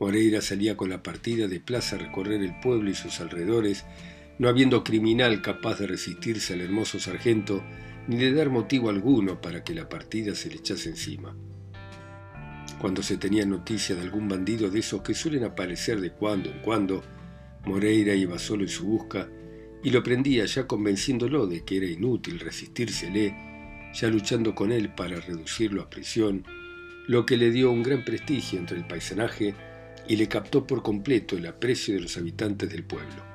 Moreira 0.00 0.40
salía 0.40 0.76
con 0.76 0.90
la 0.90 1.02
partida 1.02 1.48
de 1.48 1.60
plaza 1.60 1.96
a 1.96 2.00
recorrer 2.00 2.42
el 2.42 2.58
pueblo 2.60 2.90
y 2.90 2.94
sus 2.94 3.20
alrededores, 3.20 3.84
no 4.38 4.48
habiendo 4.48 4.82
criminal 4.82 5.42
capaz 5.42 5.78
de 5.78 5.86
resistirse 5.86 6.54
al 6.54 6.60
hermoso 6.60 6.98
sargento 6.98 7.62
ni 8.08 8.16
de 8.16 8.32
dar 8.32 8.50
motivo 8.50 8.90
alguno 8.90 9.40
para 9.40 9.64
que 9.64 9.74
la 9.74 9.88
partida 9.88 10.34
se 10.34 10.50
le 10.50 10.56
echase 10.56 10.90
encima. 10.90 11.34
Cuando 12.78 13.02
se 13.02 13.16
tenía 13.16 13.46
noticia 13.46 13.94
de 13.94 14.02
algún 14.02 14.28
bandido 14.28 14.68
de 14.68 14.80
esos 14.80 15.02
que 15.02 15.14
suelen 15.14 15.44
aparecer 15.44 16.00
de 16.00 16.10
cuando 16.10 16.50
en 16.50 16.58
cuando, 16.60 17.02
Moreira 17.64 18.14
iba 18.14 18.38
solo 18.38 18.62
en 18.62 18.68
su 18.68 18.84
busca 18.84 19.28
y 19.82 19.90
lo 19.90 20.02
prendía 20.02 20.44
ya 20.44 20.66
convenciéndolo 20.66 21.46
de 21.46 21.64
que 21.64 21.78
era 21.78 21.86
inútil 21.86 22.40
resistírsele 22.40 23.34
ya 23.94 24.08
luchando 24.08 24.54
con 24.54 24.72
él 24.72 24.90
para 24.90 25.20
reducirlo 25.20 25.80
a 25.80 25.88
prisión, 25.88 26.44
lo 27.06 27.24
que 27.24 27.36
le 27.36 27.50
dio 27.50 27.70
un 27.70 27.82
gran 27.82 28.04
prestigio 28.04 28.58
entre 28.58 28.78
el 28.78 28.86
paisanaje 28.86 29.54
y 30.08 30.16
le 30.16 30.26
captó 30.26 30.66
por 30.66 30.82
completo 30.82 31.36
el 31.36 31.46
aprecio 31.46 31.94
de 31.94 32.00
los 32.00 32.16
habitantes 32.16 32.68
del 32.70 32.84
pueblo. 32.84 33.33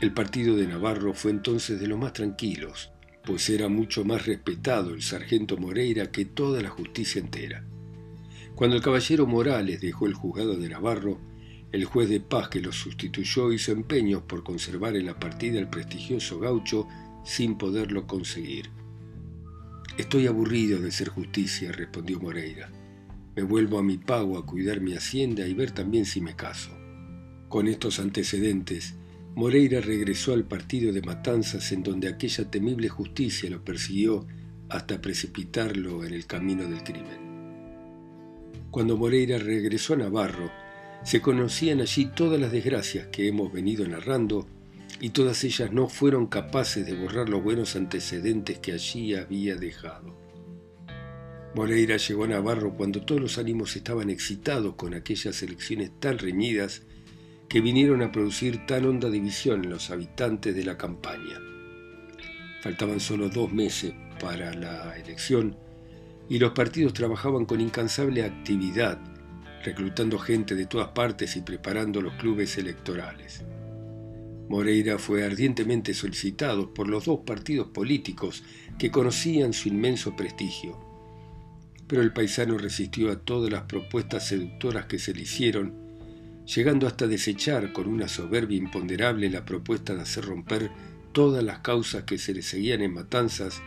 El 0.00 0.12
partido 0.12 0.54
de 0.54 0.68
Navarro 0.68 1.12
fue 1.12 1.32
entonces 1.32 1.80
de 1.80 1.88
los 1.88 1.98
más 1.98 2.12
tranquilos, 2.12 2.92
pues 3.24 3.50
era 3.50 3.68
mucho 3.68 4.04
más 4.04 4.26
respetado 4.26 4.94
el 4.94 5.02
sargento 5.02 5.56
Moreira 5.56 6.12
que 6.12 6.24
toda 6.24 6.62
la 6.62 6.68
justicia 6.68 7.20
entera. 7.20 7.64
Cuando 8.54 8.76
el 8.76 8.82
caballero 8.82 9.26
Morales 9.26 9.80
dejó 9.80 10.06
el 10.06 10.14
juzgado 10.14 10.56
de 10.56 10.68
Navarro, 10.68 11.18
el 11.72 11.84
juez 11.84 12.08
de 12.08 12.20
paz 12.20 12.48
que 12.48 12.60
lo 12.60 12.70
sustituyó 12.70 13.52
hizo 13.52 13.72
empeños 13.72 14.22
por 14.22 14.44
conservar 14.44 14.94
en 14.94 15.06
la 15.06 15.18
partida 15.18 15.58
el 15.58 15.68
prestigioso 15.68 16.38
gaucho 16.38 16.86
sin 17.24 17.58
poderlo 17.58 18.06
conseguir. 18.06 18.70
Estoy 19.96 20.28
aburrido 20.28 20.78
de 20.80 20.92
ser 20.92 21.08
justicia, 21.08 21.72
respondió 21.72 22.20
Moreira. 22.20 22.70
Me 23.34 23.42
vuelvo 23.42 23.80
a 23.80 23.82
mi 23.82 23.98
pago 23.98 24.38
a 24.38 24.46
cuidar 24.46 24.80
mi 24.80 24.94
hacienda 24.94 25.44
y 25.44 25.54
ver 25.54 25.72
también 25.72 26.06
si 26.06 26.20
me 26.20 26.36
caso. 26.36 26.70
Con 27.48 27.66
estos 27.66 27.98
antecedentes, 27.98 28.94
Moreira 29.34 29.80
regresó 29.80 30.32
al 30.32 30.44
partido 30.44 30.92
de 30.92 31.02
Matanzas 31.02 31.70
en 31.72 31.82
donde 31.82 32.08
aquella 32.08 32.50
temible 32.50 32.88
justicia 32.88 33.48
lo 33.50 33.64
persiguió 33.64 34.26
hasta 34.68 35.00
precipitarlo 35.00 36.04
en 36.04 36.14
el 36.14 36.26
camino 36.26 36.68
del 36.68 36.82
crimen. 36.82 37.28
Cuando 38.70 38.96
Moreira 38.96 39.38
regresó 39.38 39.94
a 39.94 39.98
Navarro, 39.98 40.50
se 41.04 41.20
conocían 41.20 41.80
allí 41.80 42.06
todas 42.06 42.40
las 42.40 42.52
desgracias 42.52 43.06
que 43.08 43.28
hemos 43.28 43.52
venido 43.52 43.86
narrando 43.86 44.46
y 45.00 45.10
todas 45.10 45.44
ellas 45.44 45.72
no 45.72 45.88
fueron 45.88 46.26
capaces 46.26 46.84
de 46.84 46.94
borrar 46.94 47.28
los 47.28 47.42
buenos 47.42 47.76
antecedentes 47.76 48.58
que 48.58 48.72
allí 48.72 49.14
había 49.14 49.54
dejado. 49.54 50.16
Moreira 51.54 51.96
llegó 51.96 52.24
a 52.24 52.28
Navarro 52.28 52.74
cuando 52.74 53.02
todos 53.02 53.20
los 53.20 53.38
ánimos 53.38 53.74
estaban 53.76 54.10
excitados 54.10 54.74
con 54.74 54.94
aquellas 54.94 55.42
elecciones 55.42 55.92
tan 55.98 56.18
reñidas 56.18 56.82
que 57.48 57.60
vinieron 57.60 58.02
a 58.02 58.12
producir 58.12 58.66
tan 58.66 58.84
honda 58.84 59.08
división 59.08 59.64
en 59.64 59.70
los 59.70 59.90
habitantes 59.90 60.54
de 60.54 60.64
la 60.64 60.76
campaña. 60.76 61.40
Faltaban 62.62 63.00
solo 63.00 63.28
dos 63.28 63.52
meses 63.52 63.94
para 64.20 64.52
la 64.52 64.96
elección 64.98 65.56
y 66.28 66.38
los 66.38 66.52
partidos 66.52 66.92
trabajaban 66.92 67.46
con 67.46 67.60
incansable 67.60 68.22
actividad, 68.22 68.98
reclutando 69.64 70.18
gente 70.18 70.54
de 70.54 70.66
todas 70.66 70.88
partes 70.88 71.36
y 71.36 71.40
preparando 71.40 72.02
los 72.02 72.14
clubes 72.14 72.58
electorales. 72.58 73.44
Moreira 74.48 74.98
fue 74.98 75.24
ardientemente 75.24 75.94
solicitado 75.94 76.72
por 76.72 76.88
los 76.88 77.04
dos 77.04 77.20
partidos 77.26 77.68
políticos 77.68 78.44
que 78.78 78.90
conocían 78.90 79.52
su 79.52 79.68
inmenso 79.68 80.16
prestigio. 80.16 80.78
Pero 81.86 82.02
el 82.02 82.12
paisano 82.12 82.58
resistió 82.58 83.10
a 83.10 83.20
todas 83.20 83.50
las 83.50 83.62
propuestas 83.62 84.28
seductoras 84.28 84.86
que 84.86 84.98
se 84.98 85.14
le 85.14 85.22
hicieron, 85.22 85.87
llegando 86.54 86.86
hasta 86.86 87.06
desechar 87.06 87.72
con 87.72 87.86
una 87.86 88.08
soberbia 88.08 88.56
imponderable 88.56 89.28
la 89.28 89.44
propuesta 89.44 89.94
de 89.94 90.02
hacer 90.02 90.24
romper 90.24 90.70
todas 91.12 91.44
las 91.44 91.58
causas 91.58 92.04
que 92.04 92.16
se 92.16 92.32
le 92.32 92.42
seguían 92.42 92.80
en 92.80 92.94
matanzas 92.94 93.60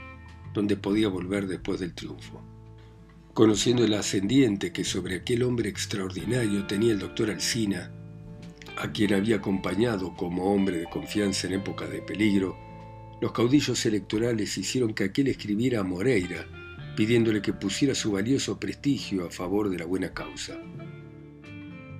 donde 0.53 0.75
podía 0.77 1.07
volver 1.07 1.47
después 1.47 1.79
del 1.79 1.93
triunfo. 1.93 2.41
Conociendo 3.33 3.85
el 3.85 3.93
ascendiente 3.93 4.73
que 4.73 4.83
sobre 4.83 5.15
aquel 5.15 5.43
hombre 5.43 5.69
extraordinario 5.69 6.65
tenía 6.65 6.91
el 6.91 6.99
doctor 6.99 7.29
Alsina, 7.29 7.91
a 8.77 8.91
quien 8.91 9.13
había 9.13 9.37
acompañado 9.37 10.15
como 10.15 10.53
hombre 10.53 10.77
de 10.77 10.89
confianza 10.89 11.47
en 11.47 11.53
época 11.53 11.85
de 11.87 12.01
peligro, 12.01 12.57
los 13.21 13.31
caudillos 13.31 13.85
electorales 13.85 14.57
hicieron 14.57 14.93
que 14.93 15.03
aquel 15.03 15.27
escribiera 15.27 15.81
a 15.81 15.83
Moreira, 15.83 16.47
pidiéndole 16.97 17.41
que 17.41 17.53
pusiera 17.53 17.93
su 17.93 18.11
valioso 18.11 18.59
prestigio 18.59 19.27
a 19.27 19.29
favor 19.29 19.69
de 19.69 19.77
la 19.77 19.85
buena 19.85 20.13
causa. 20.13 20.59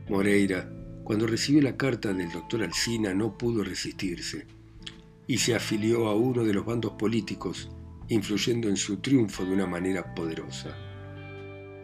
Moreira, 0.10 0.70
cuando 1.04 1.28
recibió 1.28 1.62
la 1.62 1.78
carta 1.78 2.14
del 2.14 2.32
doctor 2.32 2.64
Alsina, 2.64 3.14
no 3.14 3.38
pudo 3.38 3.64
resistirse 3.64 4.48
y 5.28 5.38
se 5.38 5.56
afilió 5.56 6.08
a 6.08 6.16
uno 6.16 6.44
de 6.44 6.54
los 6.54 6.66
bandos 6.66 6.94
políticos, 6.94 7.70
influyendo 8.10 8.68
en 8.68 8.76
su 8.76 8.98
triunfo 8.98 9.46
de 9.46 9.54
una 9.54 9.66
manera 9.66 10.14
poderosa. 10.14 10.76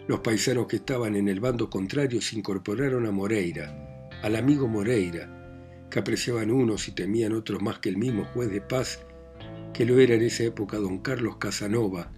Los 0.08 0.20
paisanos 0.20 0.68
que 0.68 0.78
estaban 0.78 1.16
en 1.16 1.28
el 1.28 1.40
bando 1.40 1.70
contrario 1.70 2.22
se 2.22 2.38
incorporaron 2.38 3.06
a 3.06 3.12
Moreira, 3.12 4.10
al 4.24 4.36
amigo 4.36 4.68
Moreira, 4.68 5.34
que 5.90 6.00
apreciaban 6.00 6.52
unos 6.52 6.88
y 6.88 6.92
temían 6.92 7.34
otros 7.34 7.62
más 7.62 7.80
que 7.80 7.90
el 7.90 7.98
mismo 7.98 8.26
juez 8.26 8.50
de 8.50 8.62
paz, 8.62 9.00
que 9.74 9.86
lo 9.86 10.00
era 10.00 10.16
en 10.16 10.24
esa 10.24 10.44
época 10.44 10.78
don 10.78 11.00
Carlos 11.00 11.38
Casanova, 11.38 12.12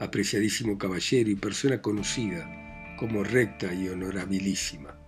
apreciadísimo 0.00 0.78
caballero 0.78 1.30
y 1.30 1.36
persona 1.36 1.80
conocida 1.80 2.96
como 2.98 3.22
recta 3.22 3.72
y 3.72 3.88
honorabilísima. 3.88 4.98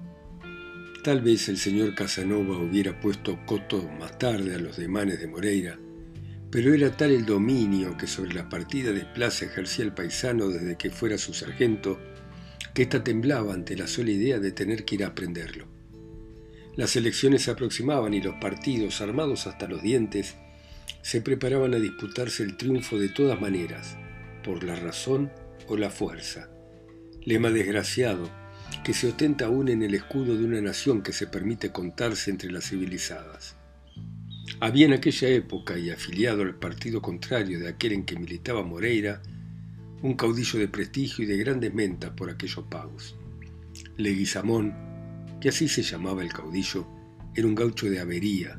Tal 1.07 1.21
vez 1.21 1.49
el 1.49 1.57
señor 1.57 1.95
Casanova 1.95 2.59
hubiera 2.59 2.99
puesto 2.99 3.39
coto 3.47 3.89
más 4.01 4.19
tarde 4.19 4.57
a 4.57 4.59
los 4.59 4.77
demanes 4.77 5.21
de 5.21 5.29
Moreira, 5.29 5.79
pero 6.51 6.75
era 6.75 6.97
tal 6.97 7.13
el 7.13 7.25
dominio 7.25 7.97
que 7.97 8.09
sobre 8.09 8.35
la 8.35 8.49
partida 8.49 8.91
de 8.91 9.05
plaza 9.05 9.45
ejercía 9.45 9.85
el 9.85 9.93
paisano 9.93 10.49
desde 10.49 10.77
que 10.77 10.91
fuera 10.91 11.17
su 11.17 11.33
sargento, 11.33 12.01
que 12.75 12.83
ésta 12.83 13.05
temblaba 13.05 13.55
ante 13.55 13.77
la 13.77 13.87
sola 13.87 14.11
idea 14.11 14.41
de 14.41 14.51
tener 14.51 14.85
que 14.85 14.97
ir 14.97 15.05
a 15.05 15.09
aprenderlo. 15.11 15.69
Las 16.75 16.97
elecciones 16.97 17.43
se 17.43 17.53
aproximaban 17.53 18.13
y 18.13 18.21
los 18.21 18.35
partidos, 18.41 19.01
armados 19.01 19.47
hasta 19.47 19.69
los 19.69 19.83
dientes, 19.83 20.35
se 21.03 21.21
preparaban 21.21 21.73
a 21.75 21.79
disputarse 21.79 22.43
el 22.43 22.57
triunfo 22.57 22.99
de 22.99 23.11
todas 23.11 23.41
maneras, 23.41 23.97
por 24.43 24.65
la 24.65 24.75
razón 24.75 25.31
o 25.69 25.77
la 25.77 25.91
fuerza. 25.91 26.51
Lema 27.25 27.53
desgraciado, 27.53 28.29
que 28.85 28.95
se 28.95 29.09
ostenta 29.09 29.47
aún 29.47 29.69
en 29.69 29.83
el 29.83 29.95
escudo 29.95 30.37
de 30.37 30.45
una 30.45 30.61
nación 30.61 31.03
que 31.03 31.13
se 31.13 31.27
permite 31.27 31.73
contarse 31.73 32.31
entre 32.31 32.51
las 32.51 32.69
civilizadas. 32.69 33.57
Había 34.61 34.87
en 34.87 34.93
aquella 34.95 35.29
época, 35.29 35.79
y 35.79 35.91
afiliado 35.91 36.43
al 36.43 36.55
partido 36.55 37.03
contrario 37.03 37.59
de 37.59 37.69
aquel 37.69 37.93
en 37.93 38.05
que 38.05 38.19
militaba 38.19 38.63
Moreira, 38.63 39.21
un 40.03 40.15
caudillo 40.15 40.59
de 40.59 40.69
prestigio 40.69 41.25
y 41.25 41.27
de 41.27 41.37
grandes 41.37 41.75
mentas 41.75 42.11
por 42.11 42.31
aquellos 42.31 42.65
pagos. 42.67 43.17
Leguizamón, 43.97 44.75
que 45.41 45.49
así 45.49 45.69
se 45.69 45.83
llamaba 45.83 46.23
el 46.23 46.33
caudillo, 46.33 46.87
era 47.35 47.47
un 47.47 47.55
gaucho 47.55 47.91
de 47.91 48.01
avería, 48.01 48.59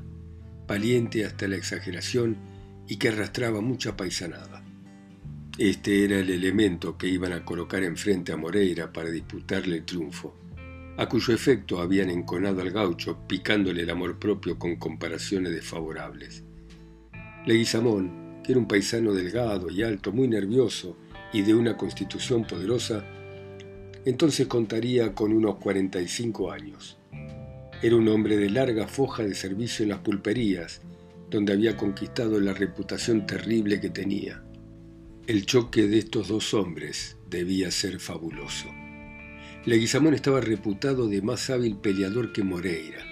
valiente 0.68 1.26
hasta 1.26 1.48
la 1.48 1.56
exageración 1.56 2.38
y 2.88 2.98
que 2.98 3.10
arrastraba 3.10 3.62
mucha 3.62 3.98
paisanada. 3.98 4.57
Este 5.58 6.04
era 6.04 6.20
el 6.20 6.30
elemento 6.30 7.00
que 7.00 7.08
iban 7.08 7.34
a 7.34 7.44
colocar 7.44 7.82
enfrente 7.82 8.32
a 8.32 8.38
Moreira 8.38 8.94
para 8.94 9.10
disputarle 9.10 9.78
el 9.78 9.86
triunfo, 9.86 10.36
a 10.98 11.10
cuyo 11.10 11.34
efecto 11.34 11.82
habían 11.82 12.12
enconado 12.12 12.62
al 12.62 12.70
gaucho, 12.70 13.18
picándole 13.28 13.82
el 13.82 13.90
amor 13.90 14.20
propio 14.20 14.60
con 14.60 14.76
comparaciones 14.76 15.52
desfavorables. 15.52 16.44
Leguizamón, 17.48 18.44
que 18.44 18.52
era 18.52 18.60
un 18.60 18.68
paisano 18.68 19.14
delgado 19.14 19.72
y 19.72 19.82
alto, 19.82 20.12
muy 20.12 20.28
nervioso 20.28 20.96
y 21.34 21.42
de 21.42 21.56
una 21.56 21.76
constitución 21.76 22.46
poderosa, 22.46 23.04
entonces 24.06 24.46
contaría 24.46 25.16
con 25.16 25.34
unos 25.34 25.56
45 25.56 26.52
años. 26.52 27.00
Era 27.82 27.96
un 27.96 28.08
hombre 28.10 28.38
de 28.38 28.52
larga 28.52 28.88
foja 28.88 29.24
de 29.24 29.34
servicio 29.34 29.82
en 29.82 29.90
las 29.90 30.00
pulperías, 30.02 30.82
donde 31.32 31.54
había 31.54 31.76
conquistado 31.76 32.40
la 32.40 32.54
reputación 32.54 33.26
terrible 33.26 33.82
que 33.82 33.90
tenía. 33.90 34.44
El 35.28 35.46
choque 35.46 35.90
de 35.90 35.98
estos 35.98 36.30
dos 36.30 36.54
hombres 36.54 37.18
debía 37.30 37.70
ser 37.70 38.00
fabuloso. 38.00 38.70
Leguizamón 39.66 40.14
estaba 40.14 40.40
reputado 40.40 41.10
de 41.10 41.22
más 41.22 41.50
hábil 41.50 41.76
peleador 41.76 42.32
que 42.32 42.44
Moreira, 42.44 43.04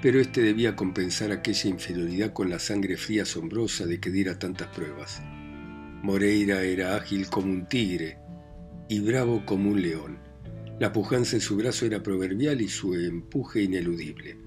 pero 0.00 0.18
éste 0.18 0.40
debía 0.40 0.74
compensar 0.74 1.30
aquella 1.30 1.68
inferioridad 1.68 2.32
con 2.32 2.48
la 2.48 2.58
sangre 2.58 2.96
fría 2.96 3.24
asombrosa 3.24 3.84
de 3.84 4.00
que 4.00 4.10
diera 4.10 4.38
tantas 4.38 4.68
pruebas. 4.68 5.20
Moreira 6.02 6.62
era 6.62 6.96
ágil 6.96 7.26
como 7.26 7.52
un 7.52 7.68
tigre 7.68 8.16
y 8.88 9.00
bravo 9.00 9.44
como 9.44 9.72
un 9.72 9.82
león. 9.82 10.16
La 10.80 10.90
pujanza 10.90 11.36
en 11.36 11.42
su 11.42 11.56
brazo 11.56 11.84
era 11.84 12.02
proverbial 12.02 12.62
y 12.62 12.68
su 12.70 12.94
empuje 12.94 13.60
ineludible. 13.60 14.38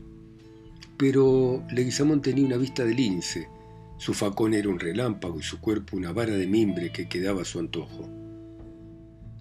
Pero 0.97 1.63
Leguizamón 1.71 2.23
tenía 2.23 2.47
una 2.47 2.57
vista 2.57 2.83
de 2.83 2.95
lince, 2.95 3.47
su 3.97 4.13
facón 4.13 4.53
era 4.53 4.69
un 4.69 4.79
relámpago 4.79 5.39
y 5.39 5.43
su 5.43 5.59
cuerpo 5.59 5.97
una 5.97 6.11
vara 6.11 6.33
de 6.35 6.47
mimbre 6.47 6.91
que 6.91 7.07
quedaba 7.07 7.43
a 7.43 7.45
su 7.45 7.59
antojo. 7.59 8.09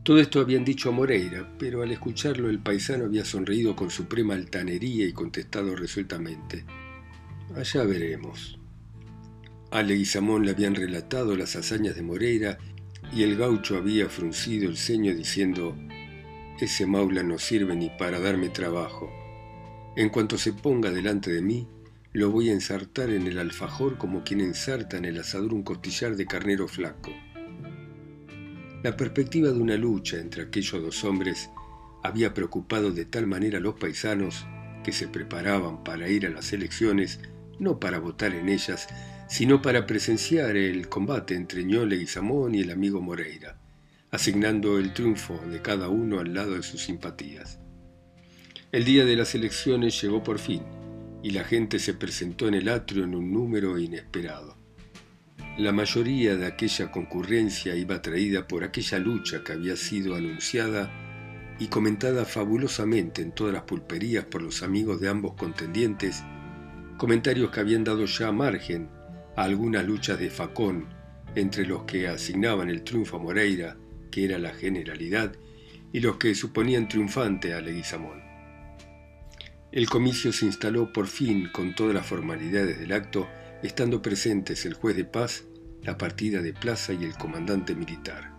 Todo 0.02 0.18
esto 0.18 0.40
habían 0.40 0.64
dicho 0.64 0.90
a 0.90 0.92
Moreira, 0.92 1.50
pero 1.58 1.82
al 1.82 1.90
escucharlo 1.90 2.50
el 2.50 2.58
paisano 2.58 3.04
había 3.04 3.24
sonreído 3.24 3.74
con 3.74 3.90
suprema 3.90 4.34
altanería 4.34 5.06
y 5.06 5.12
contestado 5.12 5.74
resueltamente, 5.74 6.64
Allá 7.56 7.84
veremos. 7.84 8.58
A 9.70 9.82
Leguizamón 9.82 10.44
le 10.44 10.50
habían 10.50 10.74
relatado 10.74 11.36
las 11.36 11.56
hazañas 11.56 11.94
de 11.94 12.02
Moreira 12.02 12.58
y 13.12 13.22
el 13.22 13.36
gaucho 13.36 13.76
había 13.76 14.08
fruncido 14.08 14.68
el 14.68 14.76
ceño 14.76 15.14
diciendo, 15.14 15.76
ese 16.60 16.86
maula 16.86 17.22
no 17.22 17.38
sirve 17.38 17.76
ni 17.76 17.90
para 17.90 18.18
darme 18.18 18.48
trabajo. 18.48 19.10
En 19.96 20.08
cuanto 20.08 20.36
se 20.36 20.52
ponga 20.52 20.90
delante 20.90 21.32
de 21.32 21.42
mí, 21.42 21.68
lo 22.14 22.30
voy 22.30 22.48
a 22.48 22.52
ensartar 22.52 23.10
en 23.10 23.26
el 23.26 23.40
alfajor 23.40 23.98
como 23.98 24.22
quien 24.22 24.40
ensarta 24.40 24.96
en 24.96 25.04
el 25.04 25.18
asador 25.18 25.52
un 25.52 25.64
costillar 25.64 26.14
de 26.14 26.26
carnero 26.26 26.68
flaco. 26.68 27.10
La 28.84 28.96
perspectiva 28.96 29.48
de 29.50 29.58
una 29.58 29.76
lucha 29.76 30.18
entre 30.18 30.44
aquellos 30.44 30.80
dos 30.80 31.02
hombres 31.02 31.50
había 32.04 32.32
preocupado 32.32 32.92
de 32.92 33.04
tal 33.04 33.26
manera 33.26 33.58
a 33.58 33.60
los 33.60 33.74
paisanos 33.74 34.46
que 34.84 34.92
se 34.92 35.08
preparaban 35.08 35.82
para 35.82 36.08
ir 36.08 36.24
a 36.24 36.30
las 36.30 36.52
elecciones, 36.52 37.18
no 37.58 37.80
para 37.80 37.98
votar 37.98 38.32
en 38.32 38.48
ellas, 38.48 38.86
sino 39.28 39.60
para 39.60 39.84
presenciar 39.84 40.56
el 40.56 40.88
combate 40.88 41.34
entre 41.34 41.64
Ñole 41.64 41.96
y 41.96 42.06
Samón 42.06 42.54
y 42.54 42.60
el 42.60 42.70
amigo 42.70 43.00
Moreira, 43.00 43.58
asignando 44.12 44.78
el 44.78 44.94
triunfo 44.94 45.40
de 45.50 45.60
cada 45.62 45.88
uno 45.88 46.20
al 46.20 46.32
lado 46.32 46.54
de 46.54 46.62
sus 46.62 46.84
simpatías. 46.84 47.58
El 48.70 48.84
día 48.84 49.04
de 49.04 49.16
las 49.16 49.34
elecciones 49.34 50.00
llegó 50.00 50.22
por 50.22 50.38
fin, 50.38 50.62
y 51.24 51.30
la 51.30 51.42
gente 51.42 51.78
se 51.78 51.94
presentó 51.94 52.48
en 52.48 52.54
el 52.54 52.68
atrio 52.68 53.04
en 53.04 53.14
un 53.14 53.32
número 53.32 53.78
inesperado. 53.78 54.58
La 55.56 55.72
mayoría 55.72 56.36
de 56.36 56.44
aquella 56.44 56.90
concurrencia 56.90 57.74
iba 57.74 58.02
traída 58.02 58.46
por 58.46 58.62
aquella 58.62 58.98
lucha 58.98 59.42
que 59.42 59.52
había 59.52 59.74
sido 59.74 60.16
anunciada 60.16 60.92
y 61.58 61.68
comentada 61.68 62.26
fabulosamente 62.26 63.22
en 63.22 63.32
todas 63.32 63.54
las 63.54 63.62
pulperías 63.62 64.26
por 64.26 64.42
los 64.42 64.62
amigos 64.62 65.00
de 65.00 65.08
ambos 65.08 65.32
contendientes, 65.32 66.22
comentarios 66.98 67.50
que 67.50 67.60
habían 67.60 67.84
dado 67.84 68.04
ya 68.04 68.30
margen 68.30 68.90
a 69.34 69.44
algunas 69.44 69.86
luchas 69.86 70.18
de 70.18 70.28
facón 70.28 70.88
entre 71.34 71.64
los 71.64 71.84
que 71.84 72.06
asignaban 72.06 72.68
el 72.68 72.82
triunfo 72.82 73.16
a 73.16 73.20
Moreira, 73.20 73.78
que 74.10 74.26
era 74.26 74.38
la 74.38 74.52
generalidad, 74.52 75.32
y 75.90 76.00
los 76.00 76.18
que 76.18 76.34
suponían 76.34 76.86
triunfante 76.86 77.54
a 77.54 77.62
Leguizamón. 77.62 78.23
El 79.74 79.88
comicio 79.90 80.32
se 80.32 80.46
instaló 80.46 80.92
por 80.92 81.08
fin 81.08 81.48
con 81.52 81.74
todas 81.74 81.94
las 81.94 82.06
formalidades 82.06 82.78
del 82.78 82.92
acto 82.92 83.26
estando 83.60 84.02
presentes 84.02 84.64
el 84.66 84.74
juez 84.74 84.94
de 84.94 85.04
paz, 85.04 85.46
la 85.82 85.98
partida 85.98 86.42
de 86.42 86.52
plaza 86.52 86.92
y 86.92 87.02
el 87.02 87.14
comandante 87.14 87.74
militar. 87.74 88.32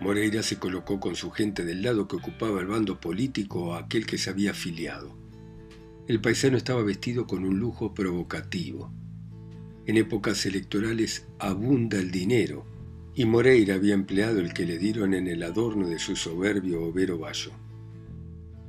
Moreira 0.00 0.40
se 0.44 0.60
colocó 0.60 1.00
con 1.00 1.16
su 1.16 1.32
gente 1.32 1.64
del 1.64 1.82
lado 1.82 2.06
que 2.06 2.14
ocupaba 2.14 2.60
el 2.60 2.68
bando 2.68 3.00
político 3.00 3.74
a 3.74 3.80
aquel 3.80 4.06
que 4.06 4.18
se 4.18 4.30
había 4.30 4.52
afiliado. 4.52 5.18
El 6.06 6.20
paisano 6.20 6.56
estaba 6.56 6.84
vestido 6.84 7.26
con 7.26 7.44
un 7.44 7.58
lujo 7.58 7.92
provocativo. 7.92 8.92
En 9.84 9.96
épocas 9.96 10.46
electorales 10.46 11.26
abunda 11.40 11.98
el 11.98 12.12
dinero, 12.12 12.64
y 13.16 13.24
Moreira 13.24 13.74
había 13.74 13.94
empleado 13.94 14.38
el 14.38 14.52
que 14.54 14.64
le 14.64 14.78
dieron 14.78 15.12
en 15.12 15.26
el 15.26 15.42
adorno 15.42 15.88
de 15.88 15.98
su 15.98 16.14
soberbio 16.14 16.84
overo 16.84 17.18
vallo. 17.18 17.50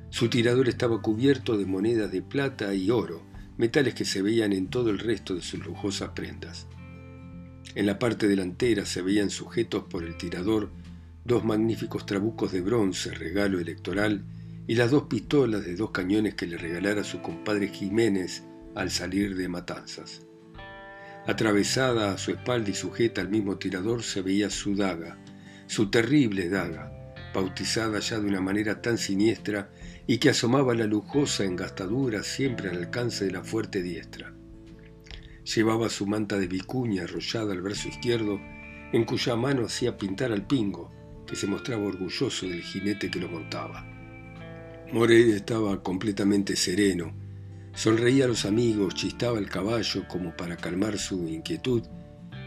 Su 0.09 0.29
tirador 0.29 0.67
estaba 0.67 1.01
cubierto 1.01 1.57
de 1.57 1.65
monedas 1.65 2.11
de 2.11 2.21
plata 2.21 2.73
y 2.73 2.89
oro, 2.89 3.23
metales 3.57 3.93
que 3.93 4.05
se 4.05 4.21
veían 4.21 4.53
en 4.53 4.67
todo 4.67 4.89
el 4.89 4.99
resto 4.99 5.35
de 5.35 5.41
sus 5.41 5.65
lujosas 5.65 6.09
prendas. 6.09 6.67
En 7.75 7.85
la 7.85 7.99
parte 7.99 8.27
delantera 8.27 8.85
se 8.85 9.01
veían 9.01 9.29
sujetos 9.29 9.83
por 9.89 10.03
el 10.03 10.17
tirador 10.17 10.71
dos 11.25 11.45
magníficos 11.45 12.05
trabucos 12.07 12.51
de 12.51 12.61
bronce, 12.61 13.11
regalo 13.13 13.59
electoral, 13.59 14.25
y 14.65 14.75
las 14.75 14.91
dos 14.91 15.03
pistolas 15.03 15.63
de 15.63 15.75
dos 15.75 15.91
cañones 15.91 16.33
que 16.33 16.47
le 16.47 16.57
regalara 16.57 17.03
su 17.03 17.21
compadre 17.21 17.67
Jiménez 17.67 18.43
al 18.75 18.89
salir 18.89 19.35
de 19.35 19.47
Matanzas. 19.47 20.25
Atravesada 21.27 22.11
a 22.13 22.17
su 22.17 22.31
espalda 22.31 22.69
y 22.71 22.73
sujeta 22.73 23.21
al 23.21 23.29
mismo 23.29 23.57
tirador 23.57 24.03
se 24.03 24.21
veía 24.21 24.49
su 24.49 24.75
daga, 24.75 25.19
su 25.67 25.91
terrible 25.91 26.49
daga, 26.49 26.91
bautizada 27.33 27.99
ya 27.99 28.19
de 28.19 28.27
una 28.27 28.41
manera 28.41 28.81
tan 28.81 28.97
siniestra 28.97 29.69
y 30.09 30.17
que 30.17 30.31
asomaba 30.31 30.73
la 30.73 30.87
lujosa 30.87 31.43
engastadura 31.43 32.23
siempre 32.23 32.67
al 32.67 32.77
alcance 32.77 33.25
de 33.25 33.31
la 33.31 33.43
fuerte 33.43 33.83
diestra. 33.83 34.33
Llevaba 35.43 35.87
su 35.87 36.07
manta 36.07 36.39
de 36.39 36.47
vicuña 36.47 37.03
arrollada 37.03 37.53
al 37.53 37.61
brazo 37.61 37.89
izquierdo, 37.89 38.39
en 38.91 39.05
cuya 39.05 39.35
mano 39.35 39.67
hacía 39.67 39.99
pintar 39.99 40.31
al 40.31 40.47
pingo, 40.47 40.91
que 41.27 41.35
se 41.35 41.45
mostraba 41.45 41.83
orgulloso 41.83 42.47
del 42.47 42.63
jinete 42.63 43.11
que 43.11 43.19
lo 43.19 43.29
montaba. 43.29 43.85
Morey 44.91 45.29
estaba 45.29 45.83
completamente 45.83 46.55
sereno, 46.55 47.13
sonreía 47.75 48.25
a 48.25 48.29
los 48.29 48.45
amigos, 48.45 48.95
chistaba 48.95 49.37
el 49.37 49.47
caballo 49.47 50.07
como 50.07 50.35
para 50.35 50.57
calmar 50.57 50.97
su 50.97 51.27
inquietud 51.27 51.83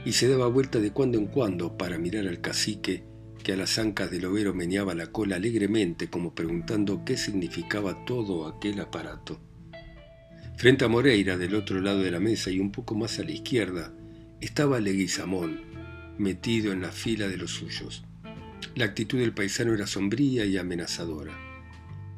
y 0.04 0.14
se 0.14 0.26
daba 0.26 0.48
vuelta 0.48 0.80
de 0.80 0.90
cuando 0.90 1.16
en 1.16 1.26
cuando 1.26 1.78
para 1.78 1.96
mirar 1.96 2.26
al 2.26 2.40
cacique 2.40 3.04
que 3.42 3.52
a 3.52 3.56
las 3.56 3.78
ancas 3.78 4.10
del 4.10 4.24
overo 4.24 4.54
meneaba 4.54 4.94
la 4.94 5.08
cola 5.08 5.36
alegremente 5.36 6.08
como 6.08 6.34
preguntando 6.34 7.04
qué 7.04 7.16
significaba 7.16 8.04
todo 8.04 8.46
aquel 8.46 8.80
aparato. 8.80 9.40
Frente 10.56 10.84
a 10.84 10.88
Moreira, 10.88 11.36
del 11.36 11.54
otro 11.54 11.80
lado 11.80 12.00
de 12.00 12.10
la 12.10 12.20
mesa 12.20 12.50
y 12.50 12.60
un 12.60 12.70
poco 12.70 12.94
más 12.94 13.18
a 13.18 13.24
la 13.24 13.32
izquierda, 13.32 13.92
estaba 14.40 14.80
Leguizamón, 14.80 15.60
metido 16.18 16.72
en 16.72 16.82
la 16.82 16.92
fila 16.92 17.26
de 17.28 17.36
los 17.36 17.50
suyos. 17.50 18.04
La 18.76 18.84
actitud 18.84 19.18
del 19.18 19.34
paisano 19.34 19.74
era 19.74 19.86
sombría 19.86 20.44
y 20.44 20.56
amenazadora. 20.56 21.36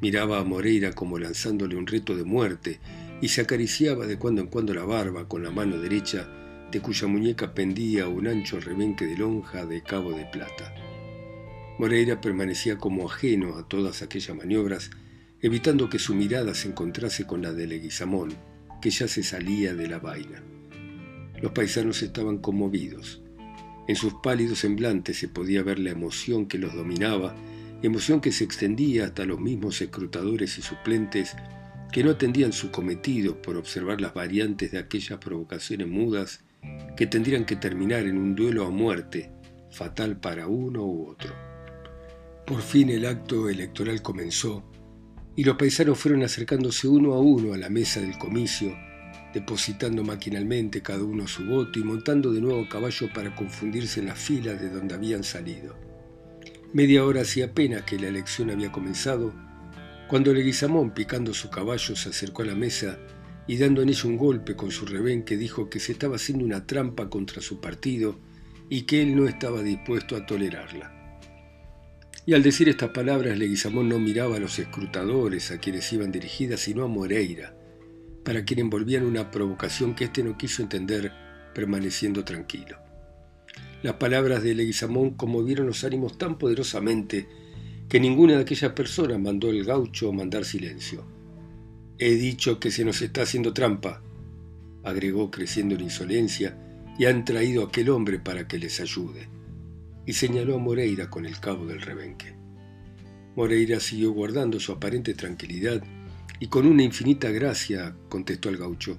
Miraba 0.01 0.39
a 0.39 0.43
Moreira 0.43 0.93
como 0.93 1.17
lanzándole 1.17 1.75
un 1.75 1.87
reto 1.87 2.15
de 2.15 2.23
muerte 2.23 2.79
y 3.21 3.29
se 3.29 3.41
acariciaba 3.41 4.05
de 4.05 4.19
cuando 4.19 4.41
en 4.41 4.47
cuando 4.47 4.73
la 4.73 4.83
barba 4.83 5.27
con 5.27 5.41
la 5.41 5.49
mano 5.49 5.79
derecha, 5.79 6.29
de 6.71 6.81
cuya 6.81 7.07
muñeca 7.07 7.53
pendía 7.53 8.07
un 8.07 8.27
ancho 8.27 8.59
rebenque 8.59 9.05
de 9.05 9.17
lonja 9.17 9.65
de 9.65 9.81
cabo 9.81 10.11
de 10.11 10.25
plata. 10.25 10.84
Moreira 11.77 12.21
permanecía 12.21 12.77
como 12.77 13.09
ajeno 13.09 13.57
a 13.57 13.67
todas 13.67 14.01
aquellas 14.01 14.35
maniobras, 14.35 14.91
evitando 15.41 15.89
que 15.89 15.99
su 15.99 16.15
mirada 16.15 16.53
se 16.53 16.69
encontrase 16.69 17.27
con 17.27 17.41
la 17.41 17.51
de 17.51 17.67
Leguizamón, 17.67 18.33
que 18.81 18.89
ya 18.89 19.07
se 19.07 19.23
salía 19.23 19.75
de 19.75 19.87
la 19.87 19.99
vaina. 19.99 20.41
Los 21.41 21.51
paisanos 21.51 22.01
estaban 22.01 22.37
conmovidos. 22.37 23.21
En 23.87 23.95
sus 23.95 24.13
pálidos 24.23 24.59
semblantes 24.59 25.17
se 25.17 25.27
podía 25.27 25.63
ver 25.63 25.79
la 25.79 25.91
emoción 25.91 26.47
que 26.47 26.57
los 26.57 26.73
dominaba, 26.73 27.35
emoción 27.83 28.21
que 28.21 28.31
se 28.31 28.45
extendía 28.45 29.05
hasta 29.05 29.25
los 29.25 29.39
mismos 29.39 29.81
escrutadores 29.81 30.57
y 30.57 30.61
suplentes 30.61 31.35
que 31.91 32.03
no 32.03 32.11
atendían 32.11 32.53
su 32.53 32.71
cometido 32.71 33.41
por 33.41 33.57
observar 33.57 34.01
las 34.01 34.13
variantes 34.13 34.71
de 34.71 34.79
aquellas 34.79 35.19
provocaciones 35.19 35.87
mudas 35.87 36.41
que 36.97 37.05
tendrían 37.05 37.45
que 37.45 37.57
terminar 37.57 38.05
en 38.05 38.17
un 38.17 38.33
duelo 38.33 38.65
a 38.65 38.71
muerte, 38.71 39.31
fatal 39.71 40.17
para 40.19 40.47
uno 40.47 40.83
u 40.85 41.09
otro. 41.09 41.44
Por 42.45 42.61
fin 42.61 42.91
el 42.91 43.07
acto 43.07 43.49
electoral 43.49 44.03
comenzó 44.03 44.63
y 45.35 45.43
los 45.43 45.57
paisanos 45.57 45.97
fueron 45.97 46.21
acercándose 46.21 46.87
uno 46.87 47.13
a 47.13 47.19
uno 47.19 47.53
a 47.53 47.57
la 47.57 47.69
mesa 47.69 48.01
del 48.01 48.19
comicio, 48.19 48.77
depositando 49.33 50.03
maquinalmente 50.03 50.83
cada 50.83 51.03
uno 51.03 51.27
su 51.27 51.43
voto 51.43 51.79
y 51.79 51.83
montando 51.83 52.31
de 52.31 52.41
nuevo 52.41 52.61
a 52.61 52.69
caballo 52.69 53.09
para 53.15 53.35
confundirse 53.35 53.99
en 53.99 54.05
las 54.05 54.19
filas 54.19 54.61
de 54.61 54.69
donde 54.69 54.93
habían 54.93 55.23
salido. 55.23 55.75
Media 56.71 57.03
hora 57.03 57.21
hacía 57.21 57.45
apenas 57.45 57.81
que 57.81 57.97
la 57.97 58.09
elección 58.09 58.51
había 58.51 58.71
comenzado 58.71 59.33
Cuando 60.07 60.31
Leguizamón, 60.31 60.91
picando 60.91 61.33
su 61.33 61.49
caballo, 61.49 61.95
se 61.95 62.09
acercó 62.09 62.43
a 62.43 62.45
la 62.45 62.55
mesa 62.55 62.99
y 63.47 63.57
dando 63.57 63.81
en 63.81 63.89
ella 63.89 64.07
un 64.07 64.17
golpe 64.17 64.55
con 64.55 64.69
su 64.69 64.85
rebenque, 64.85 65.35
dijo 65.35 65.67
que 65.67 65.79
se 65.79 65.93
estaba 65.93 66.17
haciendo 66.17 66.45
una 66.45 66.67
trampa 66.67 67.09
contra 67.09 67.41
su 67.41 67.59
partido 67.59 68.19
y 68.69 68.83
que 68.83 69.01
él 69.01 69.15
no 69.15 69.27
estaba 69.27 69.63
dispuesto 69.63 70.15
a 70.15 70.27
tolerarla. 70.27 71.04
Y 72.27 72.33
al 72.33 72.41
decir 72.41 72.67
estas 72.67 72.89
palabras, 72.89 73.37
Leguizamón 73.37 73.87
no 73.87 73.99
miraba 73.99 74.37
a 74.37 74.39
los 74.39 74.57
escrutadores 74.57 75.51
a 75.51 75.59
quienes 75.59 75.91
iban 75.93 76.11
dirigidas, 76.11 76.61
sino 76.61 76.83
a 76.83 76.87
Moreira, 76.87 77.55
para 78.23 78.43
quien 78.43 78.59
envolvían 78.59 79.05
una 79.05 79.29
provocación 79.29 79.93
que 79.93 80.05
éste 80.05 80.23
no 80.23 80.35
quiso 80.35 80.63
entender, 80.63 81.11
permaneciendo 81.53 82.25
tranquilo. 82.25 82.79
Las 83.83 83.95
palabras 83.95 84.41
de 84.41 84.55
Leguizamón 84.55 85.11
conmovieron 85.11 85.67
los 85.67 85.83
ánimos 85.83 86.17
tan 86.17 86.39
poderosamente 86.39 87.27
que 87.87 87.99
ninguna 87.99 88.33
de 88.33 88.41
aquellas 88.41 88.71
personas 88.71 89.19
mandó 89.19 89.51
el 89.51 89.63
gaucho 89.63 90.11
mandar 90.11 90.45
silencio. 90.45 91.05
He 91.99 92.15
dicho 92.15 92.59
que 92.59 92.71
se 92.71 92.83
nos 92.83 93.03
está 93.03 93.21
haciendo 93.21 93.53
trampa, 93.53 94.01
agregó 94.83 95.29
creciendo 95.29 95.75
en 95.75 95.81
insolencia, 95.81 96.57
y 96.97 97.05
han 97.05 97.23
traído 97.23 97.61
a 97.61 97.67
aquel 97.67 97.91
hombre 97.91 98.17
para 98.17 98.47
que 98.47 98.57
les 98.57 98.79
ayude 98.79 99.34
y 100.05 100.13
señaló 100.13 100.55
a 100.55 100.59
Moreira 100.59 101.09
con 101.09 101.25
el 101.25 101.39
cabo 101.39 101.65
del 101.65 101.81
rebenque. 101.81 102.35
Moreira 103.35 103.79
siguió 103.79 104.11
guardando 104.11 104.59
su 104.59 104.71
aparente 104.71 105.13
tranquilidad 105.13 105.83
y 106.39 106.47
con 106.47 106.65
una 106.65 106.83
infinita 106.83 107.29
gracia 107.31 107.95
contestó 108.09 108.49
al 108.49 108.57
gaucho, 108.57 108.97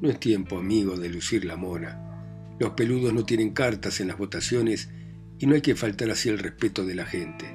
No 0.00 0.10
es 0.10 0.18
tiempo, 0.18 0.58
amigo, 0.58 0.96
de 0.96 1.08
lucir 1.08 1.44
la 1.44 1.56
mona. 1.56 2.56
Los 2.58 2.70
peludos 2.70 3.12
no 3.12 3.24
tienen 3.24 3.52
cartas 3.52 4.00
en 4.00 4.08
las 4.08 4.18
votaciones 4.18 4.90
y 5.38 5.46
no 5.46 5.54
hay 5.54 5.60
que 5.60 5.74
faltar 5.74 6.10
así 6.10 6.28
el 6.28 6.38
respeto 6.38 6.84
de 6.84 6.94
la 6.94 7.06
gente. 7.06 7.46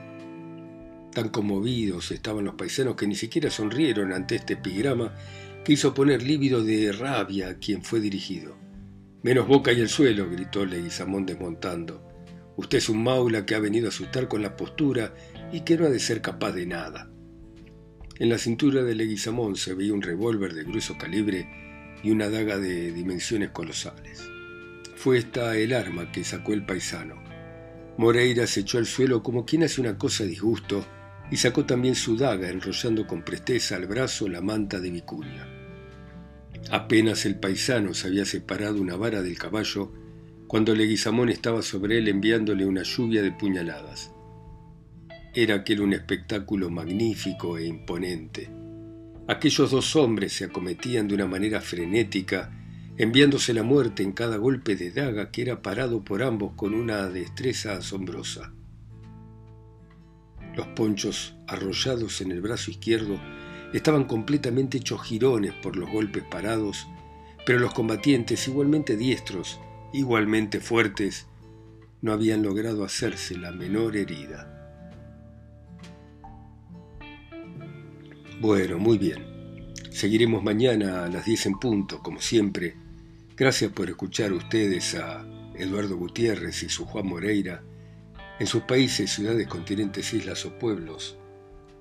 Tan 1.13 1.30
conmovidos 1.30 2.12
estaban 2.12 2.45
los 2.45 2.56
paisanos 2.56 2.95
que 2.95 3.08
ni 3.08 3.15
siquiera 3.15 3.50
sonrieron 3.50 4.13
ante 4.13 4.36
este 4.36 4.54
epigrama 4.54 5.13
que 5.65 5.73
hizo 5.73 5.93
poner 5.93 6.23
lívido 6.23 6.63
de 6.63 6.91
rabia 6.91 7.50
a 7.50 7.56
quien 7.56 7.84
fue 7.84 8.00
dirigido. 8.00 8.56
Menos 9.23 9.47
boca 9.47 9.73
y 9.73 9.82
el 9.82 9.89
suelo, 9.89 10.30
gritó 10.30 10.65
Leguizamón 10.65 11.26
desmontando. 11.26 12.07
Usted 12.58 12.80
es 12.80 12.89
un 12.89 13.04
maula 13.04 13.46
que 13.46 13.56
ha 13.56 13.60
venido 13.60 13.86
a 13.86 13.89
asustar 13.89 14.28
con 14.28 14.41
la 14.41 14.58
postura 14.58 15.13
y 15.54 15.62
que 15.62 15.78
no 15.78 15.86
ha 15.86 15.89
de 15.89 16.00
ser 16.00 16.22
capaz 16.22 16.52
de 16.52 16.65
nada. 16.65 17.10
En 18.20 18.30
la 18.30 18.39
cintura 18.39 18.84
de 18.84 18.96
Leguizamón 18.96 19.56
se 19.56 19.76
veía 19.76 19.93
un 19.93 20.02
revólver 20.02 20.56
de 20.56 20.63
grueso 20.63 20.98
calibre 20.98 21.48
y 22.04 22.10
una 22.10 22.30
daga 22.30 22.58
de 22.58 22.91
dimensiones 22.91 23.52
colosales. 23.52 24.28
Fue 24.96 25.20
esta 25.20 25.56
el 25.56 25.72
arma 25.72 26.12
que 26.12 26.24
sacó 26.24 26.54
el 26.54 26.65
paisano. 26.65 27.22
Moreira 27.98 28.48
se 28.48 28.62
echó 28.62 28.80
al 28.80 28.88
suelo 28.88 29.22
como 29.22 29.46
quien 29.46 29.63
hace 29.63 29.80
una 29.80 30.00
cosa 30.00 30.24
a 30.24 30.28
disgusto 30.28 30.84
y 31.30 31.38
sacó 31.38 31.65
también 31.65 31.93
su 31.93 32.17
daga 32.17 32.50
enrollando 32.50 33.06
con 33.06 33.24
presteza 33.24 33.76
al 33.76 33.86
brazo 33.86 34.28
la 34.28 34.41
manta 34.41 34.80
de 34.80 34.89
vicuña. 34.89 35.48
Apenas 36.72 37.26
el 37.28 37.39
paisano 37.39 37.93
se 37.93 38.08
había 38.08 38.26
separado 38.26 38.82
una 38.82 38.96
vara 38.96 39.22
del 39.22 39.38
caballo, 39.38 39.93
cuando 40.47 40.73
Leguizamón 40.73 41.29
estaba 41.29 41.62
sobre 41.62 41.97
él 41.97 42.07
enviándole 42.07 42.65
una 42.65 42.83
lluvia 42.83 43.21
de 43.21 43.31
puñaladas. 43.31 44.12
Era 45.36 45.55
aquel 45.55 45.81
un 45.81 45.93
espectáculo 45.93 46.69
magnífico 46.69 47.57
e 47.57 47.65
imponente. 47.67 48.49
Aquellos 49.27 49.71
dos 49.71 49.95
hombres 49.97 50.31
se 50.31 50.45
acometían 50.45 51.07
de 51.07 51.15
una 51.15 51.27
manera 51.27 51.60
frenética, 51.60 52.51
enviándose 52.97 53.53
la 53.53 53.63
muerte 53.63 54.03
en 54.03 54.13
cada 54.13 54.38
golpe 54.38 54.77
de 54.77 54.91
daga 54.91 55.31
que 55.31 55.41
era 55.41 55.62
parado 55.62 56.03
por 56.03 56.23
ambos 56.23 56.53
con 56.55 56.73
una 56.73 57.07
destreza 57.10 57.73
asombrosa. 57.73 58.53
Los 60.55 60.67
ponchos 60.67 61.36
arrollados 61.45 62.21
en 62.21 62.31
el 62.31 62.41
brazo 62.41 62.71
izquierdo 62.71 63.19
estaban 63.73 64.05
completamente 64.05 64.77
hechos 64.77 65.03
jirones 65.03 65.53
por 65.53 65.75
los 65.75 65.91
golpes 65.91 66.23
parados, 66.23 66.88
pero 67.45 67.60
los 67.60 67.73
combatientes, 67.73 68.47
igualmente 68.47 68.95
diestros, 68.95 69.60
igualmente 69.93 70.60
fuertes, 70.60 71.28
no 72.02 72.13
habían 72.13 72.43
logrado 72.43 72.84
hacerse 72.84 73.38
la 73.38 73.52
menor 73.52 73.97
herida. 73.97 74.54
Bueno, 78.39 78.78
muy 78.78 78.97
bien. 78.97 79.73
Seguiremos 79.91 80.43
mañana 80.43 81.06
a 81.06 81.10
las 81.10 81.26
10 81.26 81.47
en 81.47 81.60
punto, 81.60 82.04
como 82.04 82.21
siempre. 82.21 82.76
Gracias 83.36 83.71
por 83.71 83.89
escuchar 83.89 84.32
ustedes 84.34 84.93
a 84.95 85.26
Eduardo 85.56 85.97
Gutiérrez 85.97 86.62
y 86.62 86.69
su 86.69 86.86
Juan 86.86 87.08
Moreira 87.08 87.63
en 88.39 88.45
sus 88.45 88.63
países, 88.63 89.12
ciudades, 89.12 89.47
continentes, 89.47 90.13
islas 90.13 90.45
o 90.45 90.60
pueblos, 90.60 91.17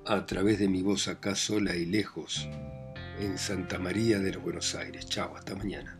a 0.06 0.24
través 0.24 0.58
de 0.58 0.68
mi 0.68 0.80
voz 0.80 1.08
acá 1.08 1.34
sola 1.34 1.76
y 1.76 1.84
lejos, 1.84 2.48
en 3.20 3.36
Santa 3.36 3.78
María 3.78 4.18
de 4.20 4.32
los 4.32 4.42
Buenos 4.42 4.74
Aires. 4.74 5.06
Chao, 5.06 5.36
hasta 5.36 5.54
mañana. 5.54 5.98